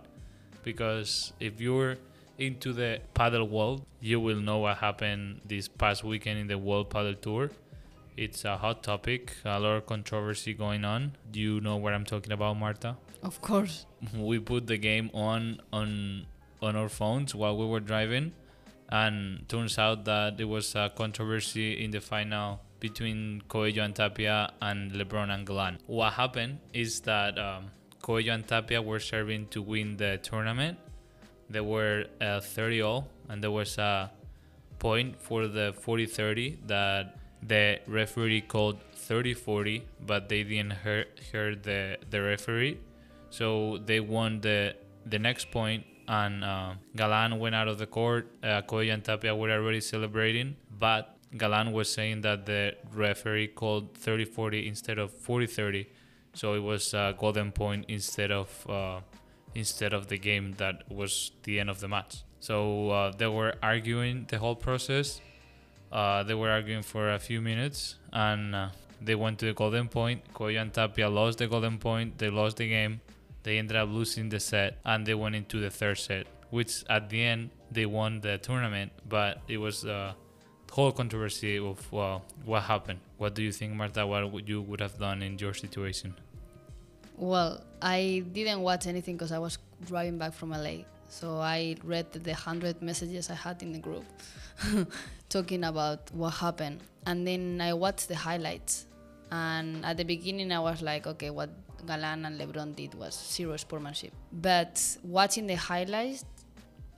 Because 0.63 1.33
if 1.39 1.61
you're 1.61 1.97
into 2.37 2.73
the 2.73 2.99
paddle 3.13 3.47
world 3.47 3.85
you 4.01 4.19
will 4.19 4.39
know 4.39 4.59
what 4.59 4.77
happened 4.77 5.41
this 5.45 5.67
past 5.67 6.03
weekend 6.03 6.39
in 6.39 6.47
the 6.47 6.57
World 6.57 6.89
Padel 6.89 7.19
Tour 7.19 7.49
it's 8.15 8.45
a 8.45 8.57
hot 8.57 8.83
topic, 8.83 9.33
a 9.43 9.59
lot 9.59 9.77
of 9.77 9.85
controversy 9.87 10.53
going 10.53 10.85
on. 10.85 11.13
Do 11.31 11.39
you 11.39 11.59
know 11.61 11.77
what 11.77 11.93
I'm 11.93 12.05
talking 12.05 12.31
about, 12.31 12.57
Marta? 12.57 12.95
of 13.23 13.41
course 13.41 13.85
We 14.17 14.39
put 14.39 14.67
the 14.67 14.77
game 14.77 15.09
on 15.13 15.61
on 15.71 16.25
on 16.61 16.75
our 16.75 16.89
phones 16.89 17.33
while 17.35 17.57
we 17.57 17.65
were 17.65 17.79
driving, 17.79 18.33
and 18.89 19.47
turns 19.49 19.77
out 19.77 20.05
that 20.05 20.37
there 20.37 20.47
was 20.47 20.75
a 20.75 20.91
controversy 20.95 21.83
in 21.83 21.91
the 21.91 22.01
final 22.01 22.61
between 22.79 23.41
Coello 23.49 23.83
and 23.83 23.95
Tapia 23.95 24.51
and 24.61 24.91
LeBron 24.91 25.29
and 25.33 25.47
Galan. 25.47 25.79
What 25.87 26.13
happened 26.13 26.59
is 26.73 26.99
that 27.01 27.37
um, 27.39 27.71
Coello 28.01 28.33
and 28.33 28.47
Tapia 28.47 28.81
were 28.81 28.99
serving 28.99 29.47
to 29.47 29.61
win 29.61 29.97
the 29.97 30.19
tournament. 30.21 30.77
They 31.49 31.61
were 31.61 32.05
uh, 32.21 32.39
30 32.39 32.81
all, 32.81 33.07
and 33.29 33.43
there 33.43 33.51
was 33.51 33.77
a 33.77 34.11
point 34.79 35.19
for 35.21 35.47
the 35.47 35.73
40 35.79 36.05
30 36.05 36.59
that 36.67 37.17
the 37.41 37.79
referee 37.87 38.41
called 38.41 38.79
30 38.95 39.33
40, 39.33 39.83
but 40.05 40.29
they 40.29 40.43
didn't 40.43 40.73
hear, 40.83 41.05
hear 41.31 41.55
the, 41.55 41.97
the 42.09 42.21
referee. 42.21 42.79
So 43.29 43.79
they 43.85 43.99
won 43.99 44.41
the, 44.41 44.75
the 45.05 45.19
next 45.19 45.51
point 45.51 45.85
and 46.07 46.43
uh, 46.43 46.73
Galan 46.95 47.39
went 47.39 47.55
out 47.55 47.67
of 47.67 47.77
the 47.77 47.87
court. 47.87 48.27
Uh, 48.41 48.61
Coello 48.61 48.93
and 48.93 49.03
Tapia 49.03 49.35
were 49.35 49.51
already 49.51 49.81
celebrating, 49.81 50.55
but 50.77 51.17
Galan 51.37 51.71
was 51.71 51.91
saying 51.91 52.21
that 52.21 52.45
the 52.45 52.75
referee 52.93 53.47
called 53.47 53.93
30-40 53.95 54.67
instead 54.67 54.99
of 54.99 55.13
40-30, 55.13 55.87
so 56.33 56.53
it 56.53 56.59
was 56.59 56.93
a 56.93 57.15
golden 57.17 57.51
point 57.51 57.85
instead 57.87 58.31
of 58.31 58.49
uh, 58.69 58.99
instead 59.55 59.93
of 59.93 60.07
the 60.07 60.17
game 60.17 60.55
that 60.57 60.83
was 60.89 61.31
the 61.43 61.59
end 61.59 61.69
of 61.69 61.79
the 61.79 61.87
match. 61.87 62.23
So 62.39 62.89
uh, 62.89 63.11
they 63.11 63.27
were 63.27 63.53
arguing 63.63 64.25
the 64.29 64.37
whole 64.37 64.55
process. 64.55 65.21
Uh, 65.91 66.23
they 66.23 66.33
were 66.33 66.49
arguing 66.49 66.83
for 66.83 67.11
a 67.11 67.19
few 67.19 67.39
minutes, 67.39 67.95
and 68.11 68.55
uh, 68.55 68.69
they 69.01 69.15
went 69.15 69.39
to 69.39 69.45
the 69.45 69.53
golden 69.53 69.87
point. 69.87 70.21
Coello 70.33 70.61
and 70.61 70.73
Tapia 70.73 71.09
lost 71.09 71.37
the 71.37 71.47
golden 71.47 71.77
point. 71.77 72.17
They 72.17 72.29
lost 72.29 72.57
the 72.57 72.67
game. 72.67 73.01
They 73.43 73.59
ended 73.59 73.77
up 73.77 73.89
losing 73.89 74.29
the 74.29 74.39
set, 74.39 74.79
and 74.83 75.05
they 75.05 75.13
went 75.13 75.35
into 75.35 75.59
the 75.59 75.69
third 75.69 75.97
set, 75.97 76.25
which 76.49 76.83
at 76.89 77.09
the 77.09 77.23
end 77.23 77.51
they 77.71 77.85
won 77.85 78.21
the 78.21 78.37
tournament. 78.37 78.91
But 79.07 79.41
it 79.47 79.57
was 79.57 79.85
a 79.85 80.15
whole 80.71 80.91
controversy 80.91 81.59
of 81.59 81.91
well, 81.91 82.25
what 82.45 82.63
happened. 82.63 82.99
What 83.17 83.35
do 83.35 83.43
you 83.43 83.51
think, 83.51 83.73
Marta? 83.73 84.07
What 84.07 84.31
would 84.31 84.49
you 84.49 84.61
would 84.61 84.81
have 84.81 84.97
done 84.97 85.21
in 85.21 85.37
your 85.37 85.53
situation? 85.53 86.15
Well, 87.17 87.63
I 87.81 88.23
didn't 88.31 88.61
watch 88.61 88.87
anything 88.87 89.15
because 89.17 89.31
I 89.31 89.39
was 89.39 89.57
driving 89.85 90.17
back 90.17 90.33
from 90.33 90.51
LA. 90.51 90.85
So 91.07 91.39
I 91.39 91.75
read 91.83 92.11
the 92.11 92.33
hundred 92.33 92.81
messages 92.81 93.29
I 93.29 93.35
had 93.35 93.61
in 93.61 93.71
the 93.71 93.79
group 93.79 94.03
talking 95.29 95.63
about 95.63 96.09
what 96.11 96.31
happened, 96.31 96.81
and 97.05 97.27
then 97.27 97.61
I 97.61 97.73
watched 97.73 98.07
the 98.07 98.15
highlights. 98.15 98.87
And 99.31 99.85
at 99.85 99.97
the 99.97 100.05
beginning, 100.05 100.51
I 100.51 100.59
was 100.59 100.81
like, 100.81 101.05
okay, 101.05 101.29
what 101.29 101.49
Galan 101.85 102.25
and 102.25 102.39
LeBron 102.39 102.75
did 102.75 102.95
was 102.95 103.13
zero 103.13 103.57
sportsmanship. 103.57 104.11
But 104.31 104.81
watching 105.03 105.47
the 105.47 105.55
highlights, 105.55 106.25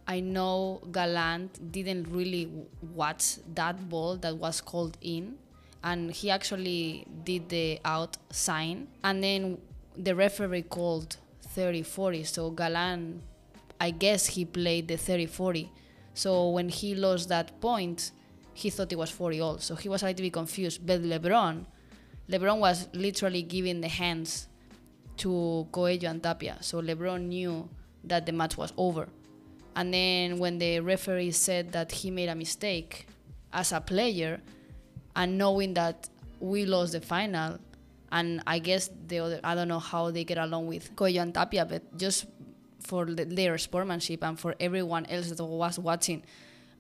I 0.08 0.20
know 0.20 0.82
Galan 0.92 1.50
didn't 1.72 2.08
really 2.10 2.52
watch 2.94 3.38
that 3.56 3.90
ball 3.90 4.18
that 4.18 4.38
was 4.38 4.62
called 4.62 4.98
in, 5.02 5.36
and 5.84 6.12
he 6.12 6.30
actually 6.30 7.06
did 7.24 7.50
the 7.50 7.80
out 7.84 8.18
sign, 8.32 8.88
and 9.04 9.24
then 9.24 9.58
the 9.98 10.16
referee 10.16 10.64
called 10.64 11.18
30-40. 11.56 12.26
So 12.26 12.52
Galan, 12.52 13.22
I 13.80 13.92
guess 13.92 14.28
he 14.28 14.46
played 14.46 14.88
the 14.88 14.96
30-40. 14.96 15.70
So 16.14 16.50
when 16.50 16.70
he 16.70 16.96
lost 16.96 17.30
that 17.30 17.60
point, 17.60 18.12
he 18.54 18.70
thought 18.70 18.92
it 18.92 18.98
was 18.98 19.10
40 19.10 19.42
all. 19.42 19.58
So 19.60 19.76
he 19.76 19.90
was 19.90 20.04
a 20.04 20.08
little 20.08 20.24
bit 20.24 20.34
confused. 20.34 20.86
But 20.86 21.02
LeBron, 21.02 21.66
LeBron 22.30 22.60
was 22.60 22.88
literally 22.94 23.42
giving 23.42 23.82
the 23.82 23.90
hands 23.90 24.48
to 25.18 25.68
Coello 25.72 26.10
and 26.10 26.24
Tapia. 26.24 26.58
So 26.62 26.82
LeBron 26.82 27.28
knew 27.28 27.70
that 28.04 28.26
the 28.26 28.32
match 28.32 28.58
was 28.58 28.74
over. 28.78 29.08
And 29.76 29.94
then 29.94 30.40
when 30.40 30.58
the 30.58 30.80
referee 30.80 31.32
said 31.32 31.74
that 31.74 31.92
he 31.92 32.12
made 32.12 32.30
a 32.30 32.36
mistake 32.36 33.08
as 33.52 33.74
a 33.74 33.82
player, 33.82 34.42
and 35.18 35.38
knowing 35.38 35.74
that 35.74 36.10
we 36.40 36.66
lost 36.66 36.94
the 36.94 37.02
final, 37.02 37.58
and 38.12 38.42
I 38.46 38.60
guess 38.60 38.90
the 39.08 39.20
other, 39.20 39.40
I 39.44 39.56
don't 39.56 39.68
know 39.68 39.80
how 39.80 40.12
they 40.12 40.24
get 40.24 40.38
along 40.38 40.68
with 40.68 40.96
Coello 40.96 41.22
and 41.22 41.34
Tapia, 41.34 41.66
but 41.66 41.98
just 41.98 42.26
for 42.80 43.06
the, 43.06 43.26
their 43.26 43.58
sportsmanship 43.58 44.24
and 44.24 44.40
for 44.40 44.56
everyone 44.60 45.06
else 45.08 45.30
that 45.30 45.44
was 45.44 45.80
watching, 45.80 46.24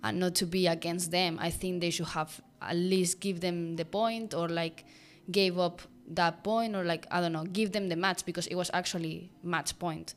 and 0.03 0.19
not 0.19 0.35
to 0.35 0.45
be 0.45 0.67
against 0.67 1.11
them, 1.11 1.37
I 1.41 1.49
think 1.49 1.81
they 1.81 1.89
should 1.89 2.07
have 2.09 2.39
at 2.61 2.75
least 2.75 3.19
give 3.19 3.41
them 3.41 3.75
the 3.75 3.85
point 3.85 4.33
or 4.33 4.47
like 4.47 4.85
gave 5.31 5.57
up 5.57 5.81
that 6.09 6.43
point 6.43 6.75
or 6.75 6.83
like 6.83 7.07
I 7.09 7.21
don't 7.21 7.33
know, 7.33 7.43
give 7.43 7.71
them 7.71 7.89
the 7.89 7.95
match 7.95 8.25
because 8.25 8.45
it 8.47 8.55
was 8.55 8.69
actually 8.73 9.31
match 9.43 9.77
point. 9.79 10.13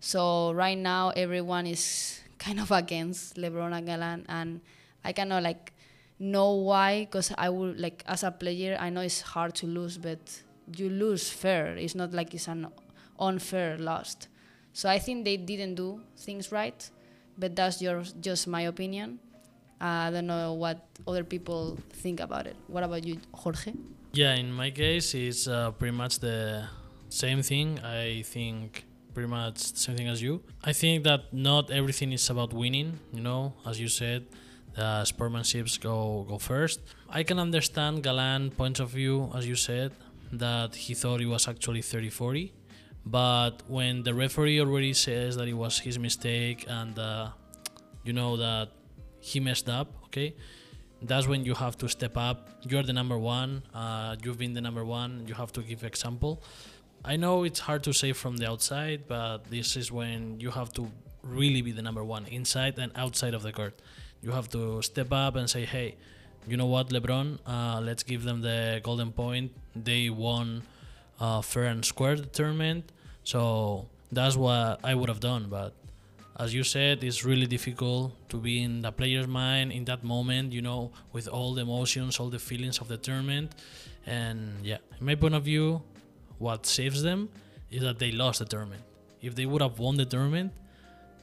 So 0.00 0.52
right 0.52 0.78
now 0.78 1.10
everyone 1.10 1.66
is 1.66 2.20
kind 2.38 2.60
of 2.60 2.70
against 2.70 3.36
LeBron 3.36 3.76
and 3.76 3.86
Galan, 3.86 4.26
and 4.28 4.60
I 5.04 5.12
cannot 5.12 5.42
like 5.42 5.72
know 6.18 6.54
why 6.54 7.00
because 7.00 7.32
I 7.36 7.50
would 7.50 7.78
like 7.78 8.02
as 8.06 8.22
a 8.22 8.30
player 8.30 8.78
I 8.80 8.88
know 8.88 9.02
it's 9.02 9.20
hard 9.20 9.54
to 9.56 9.66
lose, 9.66 9.98
but 9.98 10.42
you 10.74 10.88
lose 10.88 11.30
fair. 11.30 11.76
It's 11.76 11.94
not 11.94 12.12
like 12.12 12.34
it's 12.34 12.48
an 12.48 12.68
unfair 13.18 13.78
loss. 13.78 14.16
So 14.72 14.88
I 14.88 14.98
think 14.98 15.24
they 15.24 15.36
didn't 15.36 15.74
do 15.74 16.00
things 16.18 16.52
right, 16.52 16.90
but 17.38 17.56
that's 17.56 17.80
your 17.80 18.02
just 18.20 18.46
my 18.46 18.62
opinion. 18.62 19.18
I 19.80 20.10
don't 20.10 20.26
know 20.26 20.54
what 20.54 20.86
other 21.06 21.24
people 21.24 21.78
think 21.90 22.20
about 22.20 22.46
it. 22.46 22.56
What 22.66 22.82
about 22.82 23.04
you, 23.04 23.18
Jorge? 23.32 23.74
Yeah, 24.12 24.34
in 24.34 24.52
my 24.52 24.70
case, 24.70 25.14
it's 25.14 25.46
uh, 25.46 25.70
pretty 25.72 25.96
much 25.96 26.18
the 26.20 26.68
same 27.08 27.42
thing. 27.42 27.78
I 27.80 28.22
think 28.22 28.84
pretty 29.12 29.28
much 29.28 29.72
the 29.72 29.78
same 29.78 29.96
thing 29.96 30.08
as 30.08 30.22
you. 30.22 30.42
I 30.64 30.72
think 30.72 31.04
that 31.04 31.32
not 31.32 31.70
everything 31.70 32.12
is 32.12 32.28
about 32.30 32.52
winning. 32.52 32.98
You 33.12 33.20
know, 33.20 33.54
as 33.66 33.78
you 33.80 33.88
said, 33.88 34.26
the 34.74 35.04
sportsmanships 35.04 35.80
go 35.80 36.24
go 36.28 36.38
first. 36.38 36.80
I 37.08 37.22
can 37.22 37.38
understand 37.38 38.02
Galan 38.02 38.50
point 38.50 38.80
of 38.80 38.90
view, 38.90 39.30
as 39.34 39.46
you 39.46 39.56
said, 39.56 39.92
that 40.32 40.74
he 40.74 40.94
thought 40.94 41.20
it 41.20 41.26
was 41.26 41.48
actually 41.48 41.80
30-40. 41.80 42.52
But 43.04 43.62
when 43.68 44.02
the 44.02 44.14
referee 44.14 44.60
already 44.60 44.92
says 44.92 45.36
that 45.36 45.46
it 45.46 45.54
was 45.54 45.78
his 45.78 45.98
mistake 45.98 46.64
and 46.68 46.98
uh, 46.98 47.28
you 48.04 48.12
know 48.12 48.36
that 48.36 48.70
he 49.20 49.38
messed 49.38 49.68
up, 49.68 49.94
okay, 50.06 50.34
that's 51.02 51.28
when 51.28 51.44
you 51.44 51.54
have 51.54 51.78
to 51.78 51.88
step 51.88 52.16
up. 52.16 52.50
You're 52.68 52.82
the 52.82 52.92
number 52.92 53.16
one. 53.16 53.62
Uh, 53.72 54.16
you've 54.22 54.38
been 54.38 54.54
the 54.54 54.60
number 54.60 54.84
one. 54.84 55.24
You 55.28 55.34
have 55.34 55.52
to 55.52 55.62
give 55.62 55.84
example. 55.84 56.42
I 57.04 57.16
know 57.16 57.44
it's 57.44 57.60
hard 57.60 57.84
to 57.84 57.92
say 57.92 58.12
from 58.12 58.36
the 58.38 58.48
outside, 58.50 59.04
but 59.06 59.44
this 59.50 59.76
is 59.76 59.92
when 59.92 60.40
you 60.40 60.50
have 60.50 60.72
to 60.72 60.90
really 61.22 61.62
be 61.62 61.70
the 61.70 61.82
number 61.82 62.02
one 62.02 62.26
inside 62.26 62.78
and 62.78 62.90
outside 62.96 63.34
of 63.34 63.42
the 63.42 63.52
court. 63.52 63.80
You 64.22 64.32
have 64.32 64.48
to 64.50 64.82
step 64.82 65.12
up 65.12 65.36
and 65.36 65.48
say, 65.48 65.64
"Hey, 65.64 65.96
you 66.48 66.56
know 66.56 66.66
what, 66.66 66.90
LeBron? 66.90 67.38
Uh, 67.46 67.80
let's 67.82 68.02
give 68.02 68.24
them 68.24 68.40
the 68.40 68.80
golden 68.82 69.12
point. 69.12 69.52
They 69.74 70.10
won 70.10 70.62
uh, 71.20 71.42
fair 71.42 71.64
and 71.64 71.84
square 71.84 72.16
the 72.16 72.26
tournament, 72.26 72.92
so 73.24 73.88
that's 74.12 74.36
what 74.36 74.80
I 74.84 74.94
would 74.94 75.08
have 75.08 75.20
done. 75.20 75.46
But 75.48 75.74
as 76.38 76.54
you 76.54 76.62
said, 76.62 77.02
it's 77.02 77.24
really 77.24 77.46
difficult 77.46 78.12
to 78.28 78.36
be 78.36 78.62
in 78.62 78.82
the 78.82 78.92
player's 78.92 79.26
mind 79.26 79.72
in 79.72 79.84
that 79.86 80.04
moment, 80.04 80.52
you 80.52 80.62
know, 80.62 80.92
with 81.12 81.28
all 81.28 81.54
the 81.54 81.62
emotions, 81.62 82.20
all 82.20 82.28
the 82.28 82.38
feelings 82.38 82.78
of 82.78 82.88
the 82.88 82.96
tournament. 82.98 83.52
And 84.06 84.64
yeah, 84.64 84.78
in 85.00 85.06
my 85.06 85.14
point 85.14 85.34
of 85.34 85.44
view, 85.44 85.82
what 86.38 86.66
saves 86.66 87.02
them 87.02 87.28
is 87.70 87.82
that 87.82 87.98
they 87.98 88.12
lost 88.12 88.38
the 88.38 88.44
tournament. 88.44 88.82
If 89.22 89.34
they 89.34 89.46
would 89.46 89.62
have 89.62 89.78
won 89.78 89.96
the 89.96 90.04
tournament, 90.04 90.52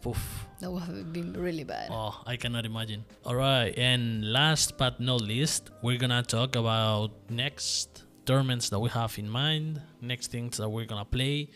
poof, 0.04 0.20
That 0.60 0.70
would 0.72 0.84
have 0.84 1.12
been 1.12 1.34
really 1.34 1.64
bad. 1.64 1.88
Oh, 1.92 2.14
I 2.28 2.36
cannot 2.36 2.66
imagine. 2.66 3.06
All 3.26 3.36
right, 3.36 3.74
and 3.78 4.32
last 4.32 4.78
but 4.78 5.00
not 5.00 5.22
least, 5.22 5.72
we're 5.82 5.98
gonna 5.98 6.24
talk 6.24 6.56
about 6.56 7.12
next 7.30 8.04
tournaments 8.26 8.70
that 8.70 8.80
we 8.80 8.90
have 8.90 9.18
in 9.18 9.30
mind, 9.30 9.82
next 10.02 10.28
things 10.32 10.58
that 10.58 10.70
we're 10.70 10.86
gonna 10.86 11.06
play. 11.06 11.50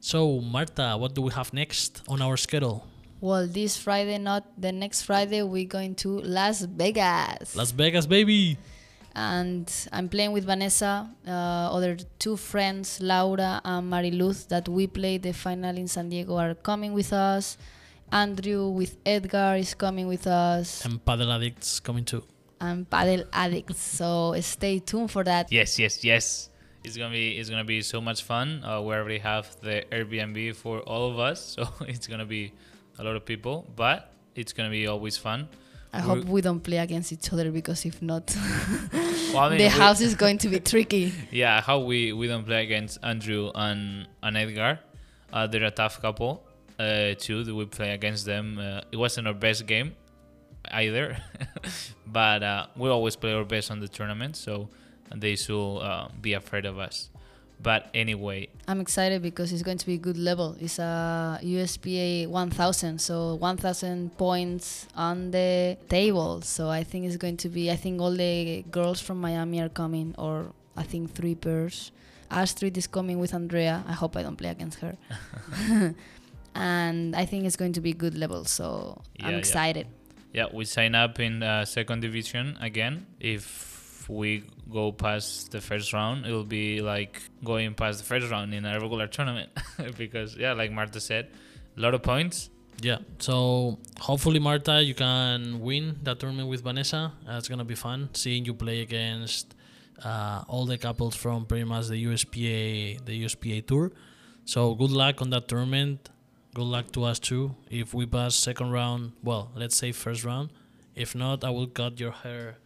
So, 0.00 0.40
Marta, 0.40 0.96
what 0.98 1.14
do 1.14 1.20
we 1.22 1.32
have 1.32 1.52
next 1.52 2.02
on 2.08 2.22
our 2.22 2.36
schedule? 2.36 2.86
Well, 3.20 3.46
this 3.46 3.76
Friday, 3.76 4.16
not 4.16 4.44
the 4.56 4.72
next 4.72 5.02
Friday, 5.02 5.42
we're 5.42 5.68
going 5.68 5.94
to 5.96 6.20
Las 6.20 6.62
Vegas. 6.62 7.54
Las 7.54 7.70
Vegas, 7.72 8.06
baby. 8.06 8.56
And 9.14 9.70
I'm 9.92 10.08
playing 10.08 10.32
with 10.32 10.44
Vanessa, 10.44 11.08
uh, 11.26 11.30
other 11.30 11.96
two 12.18 12.36
friends, 12.36 13.00
Laura 13.00 13.60
and 13.64 13.90
Mariluz, 13.92 14.48
that 14.48 14.68
we 14.68 14.86
played 14.86 15.22
the 15.22 15.32
final 15.32 15.76
in 15.76 15.88
San 15.88 16.08
Diego, 16.08 16.36
are 16.36 16.54
coming 16.54 16.92
with 16.92 17.12
us. 17.12 17.56
Andrew 18.12 18.68
with 18.70 18.96
Edgar 19.06 19.54
is 19.56 19.74
coming 19.74 20.08
with 20.08 20.26
us, 20.26 20.84
And 20.84 21.04
Paddle 21.04 21.30
Addicts 21.32 21.78
coming 21.80 22.04
too. 22.04 22.24
and 22.60 22.88
Paddle 22.90 23.24
Addicts. 23.32 23.78
so 23.80 24.34
stay 24.40 24.80
tuned 24.80 25.10
for 25.10 25.22
that. 25.24 25.50
Yes, 25.52 25.78
yes, 25.78 26.02
yes. 26.04 26.48
It's 26.82 26.96
gonna 26.96 27.12
be 27.12 27.36
it's 27.38 27.50
gonna 27.50 27.64
be 27.64 27.82
so 27.82 28.00
much 28.00 28.22
fun. 28.24 28.64
Uh, 28.64 28.80
we 28.80 28.94
already 28.94 29.18
have 29.18 29.54
the 29.60 29.84
Airbnb 29.92 30.56
for 30.56 30.80
all 30.80 31.10
of 31.10 31.18
us, 31.18 31.40
so 31.54 31.68
it's 31.86 32.06
gonna 32.06 32.24
be 32.26 32.52
a 32.98 33.04
lot 33.04 33.14
of 33.16 33.24
people, 33.24 33.66
but 33.76 34.12
it's 34.34 34.52
gonna 34.52 34.70
be 34.70 34.86
always 34.86 35.16
fun. 35.16 35.48
I 35.92 36.00
hope 36.00 36.24
we 36.24 36.40
don't 36.40 36.60
play 36.60 36.78
against 36.78 37.12
each 37.12 37.32
other 37.32 37.50
because 37.50 37.84
if 37.84 38.00
not, 38.00 38.34
Well, 39.32 39.38
I 39.38 39.48
mean, 39.50 39.58
the 39.58 39.68
house 39.68 40.00
is 40.00 40.14
going 40.24 40.38
to 40.38 40.48
be 40.48 40.60
tricky. 40.60 41.12
Yeah, 41.30 41.60
how 41.60 41.80
we 41.80 42.12
we 42.12 42.26
don't 42.28 42.44
play 42.44 42.62
against 42.62 42.98
Andrew 43.02 43.50
and 43.54 44.08
and 44.22 44.36
Edgar. 44.36 44.80
Uh, 45.32 45.46
they're 45.46 45.64
a 45.64 45.70
tough 45.70 46.00
couple. 46.00 46.44
Uh, 46.78 47.14
too. 47.18 47.44
that 47.44 47.54
We 47.54 47.66
play 47.66 47.90
against 47.92 48.24
them. 48.24 48.58
Uh, 48.58 48.80
it 48.90 48.96
wasn't 48.96 49.26
our 49.26 49.34
best 49.34 49.66
game 49.66 49.94
either, 50.70 51.18
but 52.06 52.42
uh, 52.42 52.66
we 52.76 52.88
always 52.88 53.16
play 53.16 53.34
our 53.34 53.44
best 53.44 53.70
on 53.70 53.80
the 53.80 53.88
tournament, 53.88 54.36
so 54.36 54.68
they 55.14 55.36
should 55.36 55.78
uh, 55.78 56.08
be 56.20 56.32
afraid 56.32 56.64
of 56.64 56.78
us. 56.78 57.10
But 57.62 57.90
anyway, 57.92 58.48
I'm 58.66 58.80
excited 58.80 59.20
because 59.22 59.52
it's 59.52 59.62
going 59.62 59.78
to 59.78 59.86
be 59.86 59.94
a 59.94 59.98
good 59.98 60.16
level. 60.16 60.56
It's 60.60 60.78
a 60.78 61.38
USPA 61.42 62.26
1000, 62.28 62.98
so 63.00 63.34
1000 63.34 64.16
points 64.16 64.88
on 64.96 65.30
the 65.30 65.76
table. 65.88 66.40
So 66.40 66.70
I 66.70 66.84
think 66.84 67.04
it's 67.06 67.16
going 67.16 67.36
to 67.38 67.48
be. 67.48 67.70
I 67.70 67.76
think 67.76 68.00
all 68.00 68.12
the 68.12 68.64
girls 68.70 69.00
from 69.00 69.20
Miami 69.20 69.60
are 69.60 69.68
coming, 69.68 70.14
or 70.16 70.52
I 70.76 70.84
think 70.84 71.12
three 71.14 71.34
pairs. 71.34 71.92
Astrid 72.30 72.78
is 72.78 72.86
coming 72.86 73.18
with 73.18 73.34
Andrea. 73.34 73.84
I 73.86 73.92
hope 73.92 74.16
I 74.16 74.22
don't 74.22 74.36
play 74.36 74.50
against 74.50 74.78
her. 74.80 74.96
and 76.54 77.14
I 77.16 77.24
think 77.26 77.44
it's 77.44 77.56
going 77.56 77.72
to 77.74 77.80
be 77.80 77.92
good 77.92 78.16
level. 78.16 78.44
So 78.44 79.02
Yeah, 79.18 79.26
I'm 79.26 79.32
yeah. 79.32 79.38
excited. 79.38 79.86
Yeah, 80.32 80.46
we 80.52 80.64
sign 80.64 80.94
up 80.94 81.18
in 81.18 81.42
uh, 81.42 81.64
second 81.64 82.00
division 82.00 82.56
again. 82.60 83.06
If 83.18 83.79
we 84.10 84.44
go 84.70 84.92
past 84.92 85.52
the 85.52 85.60
first 85.60 85.92
round, 85.92 86.26
it 86.26 86.32
will 86.32 86.44
be 86.44 86.80
like 86.80 87.22
going 87.44 87.74
past 87.74 87.98
the 87.98 88.04
first 88.04 88.30
round 88.30 88.54
in 88.54 88.64
a 88.64 88.78
regular 88.80 89.06
tournament 89.06 89.50
because 89.98 90.36
yeah, 90.36 90.52
like 90.52 90.72
Marta 90.72 91.00
said, 91.00 91.28
a 91.76 91.80
lot 91.80 91.94
of 91.94 92.02
points. 92.02 92.50
Yeah. 92.82 92.98
So 93.18 93.78
hopefully, 93.98 94.38
Marta, 94.38 94.82
you 94.82 94.94
can 94.94 95.60
win 95.60 95.98
that 96.02 96.18
tournament 96.18 96.48
with 96.48 96.62
Vanessa. 96.62 97.12
Uh, 97.28 97.36
it's 97.36 97.48
gonna 97.48 97.64
be 97.64 97.74
fun 97.74 98.08
seeing 98.14 98.44
you 98.44 98.54
play 98.54 98.80
against 98.80 99.54
uh, 100.04 100.44
all 100.48 100.64
the 100.66 100.78
couples 100.78 101.14
from 101.14 101.44
pretty 101.44 101.64
much 101.64 101.88
the 101.88 102.04
USPA, 102.04 103.04
the 103.04 103.24
USPA 103.24 103.66
tour. 103.66 103.92
So 104.44 104.74
good 104.74 104.90
luck 104.90 105.20
on 105.20 105.30
that 105.30 105.48
tournament. 105.48 106.08
Good 106.54 106.64
luck 106.64 106.90
to 106.92 107.04
us 107.04 107.18
too. 107.18 107.54
If 107.70 107.94
we 107.94 108.06
pass 108.06 108.34
second 108.34 108.72
round, 108.72 109.12
well, 109.22 109.52
let's 109.54 109.76
say 109.76 109.92
first 109.92 110.24
round. 110.24 110.50
If 110.94 111.14
not, 111.14 111.44
I 111.44 111.50
will 111.50 111.68
cut 111.68 112.00
your 112.00 112.10
hair 112.10 112.56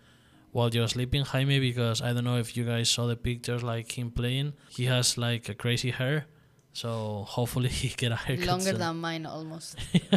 while 0.55 0.71
you're 0.71 0.87
sleeping, 0.87 1.25
Jaime, 1.25 1.59
because 1.59 2.01
I 2.01 2.13
don't 2.13 2.23
know 2.23 2.39
if 2.39 2.57
you 2.57 2.65
guys 2.65 2.89
saw 2.89 3.07
the 3.07 3.17
pictures 3.17 3.63
like 3.65 3.99
him 3.99 4.13
playing. 4.13 4.53
He 4.69 4.85
has 4.85 5.19
like 5.19 5.49
a 5.49 5.55
crazy 5.55 5.91
hair. 5.91 6.27
So 6.73 7.25
hopefully 7.29 7.69
he 7.81 7.89
get 7.89 8.13
a 8.13 8.17
haircut. 8.17 8.47
Longer 8.47 8.71
soon. 8.71 8.79
than 8.79 8.97
mine 9.01 9.27
almost. 9.27 9.77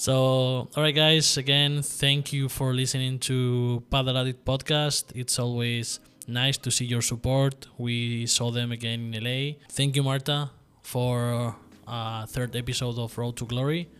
So, 0.00 0.14
all 0.74 0.82
right, 0.82 0.94
guys. 0.94 1.36
Again, 1.36 1.82
thank 1.82 2.32
you 2.32 2.48
for 2.48 2.72
listening 2.72 3.18
to 3.28 3.82
Paddle 3.90 4.16
Addict 4.16 4.46
podcast. 4.46 5.12
It's 5.14 5.38
always 5.38 6.00
nice 6.26 6.56
to 6.64 6.70
see 6.70 6.86
your 6.86 7.02
support. 7.02 7.66
We 7.76 8.24
saw 8.24 8.50
them 8.50 8.72
again 8.72 9.12
in 9.12 9.22
LA. 9.22 9.58
Thank 9.68 9.96
you, 9.96 10.02
Marta, 10.02 10.48
for 10.82 11.54
uh, 11.86 12.24
third 12.24 12.56
episode 12.56 12.98
of 12.98 13.18
Road 13.18 13.36
to 13.36 13.44
Glory. 13.44 13.90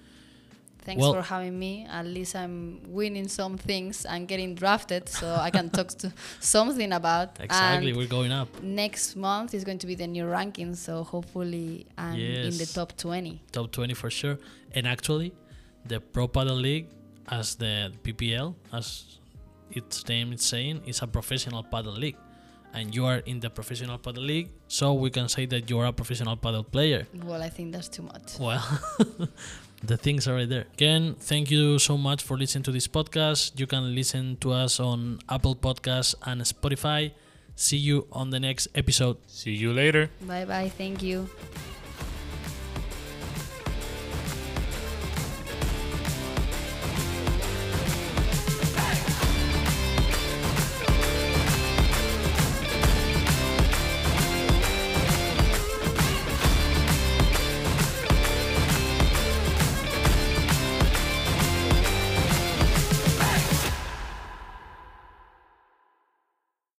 Thanks 0.82 1.00
Well- 1.00 1.12
for 1.14 1.22
having 1.22 1.58
me. 1.58 1.86
At 1.90 2.06
least 2.06 2.34
I'm 2.34 2.80
winning 2.86 3.28
some 3.28 3.58
things 3.58 4.04
and 4.06 4.26
getting 4.26 4.54
drafted, 4.54 5.08
so 5.08 5.26
I 5.34 5.50
can 5.50 5.68
talk 5.70 5.88
to 6.02 6.12
something 6.40 6.92
about. 6.92 7.38
Exactly, 7.40 7.90
And 7.90 7.96
we're 7.98 8.06
going 8.08 8.32
up. 8.32 8.48
next 8.62 9.14
month 9.16 9.52
is 9.54 9.62
going 9.64 9.78
to 9.78 9.86
be 9.86 9.94
the 9.94 10.06
new 10.06 10.26
ranking, 10.26 10.74
so 10.74 11.04
hopefully 11.04 11.86
I'm 11.98 12.18
in 12.18 12.56
the 12.56 12.66
top 12.66 12.96
20. 12.96 13.42
Top 13.52 13.70
20 13.72 13.94
for 13.94 14.10
sure. 14.10 14.38
And 14.74 14.86
actually, 14.86 15.32
the 15.84 16.00
Pro 16.00 16.28
Paddle 16.28 16.56
League, 16.56 16.86
as 17.28 17.54
the 17.56 17.92
PPL, 18.02 18.54
as 18.72 19.04
its 19.70 20.06
name 20.08 20.32
is 20.32 20.42
saying, 20.42 20.82
is 20.86 21.02
a 21.02 21.06
professional 21.06 21.62
paddle 21.62 21.92
league. 21.92 22.16
And 22.72 22.94
you 22.94 23.04
are 23.04 23.18
in 23.26 23.40
the 23.40 23.50
professional 23.50 23.98
paddle 23.98 24.22
league, 24.22 24.48
so 24.68 24.94
we 24.94 25.10
can 25.10 25.28
say 25.28 25.44
that 25.46 25.68
you 25.68 25.78
are 25.80 25.86
a 25.86 25.92
professional 25.92 26.36
paddle 26.36 26.62
player. 26.64 27.06
Well, 27.24 27.42
I 27.42 27.48
think 27.48 27.72
that's 27.72 27.88
too 27.88 28.02
much. 28.02 28.38
Well, 28.38 28.62
the 29.82 29.96
things 29.96 30.28
are 30.28 30.34
right 30.34 30.48
there. 30.48 30.66
Again, 30.74 31.16
thank 31.18 31.50
you 31.50 31.78
so 31.78 31.96
much 31.96 32.22
for 32.22 32.36
listening 32.36 32.64
to 32.64 32.72
this 32.72 32.86
podcast. 32.86 33.58
You 33.58 33.66
can 33.66 33.94
listen 33.94 34.36
to 34.40 34.52
us 34.52 34.78
on 34.80 35.20
Apple 35.28 35.56
Podcasts 35.56 36.14
and 36.22 36.42
Spotify. 36.42 37.12
See 37.56 37.76
you 37.76 38.06
on 38.12 38.30
the 38.30 38.40
next 38.40 38.68
episode. 38.74 39.18
See 39.26 39.52
you 39.52 39.72
later. 39.72 40.10
Bye 40.26 40.44
bye. 40.44 40.68
Thank 40.68 41.02
you. 41.02 41.28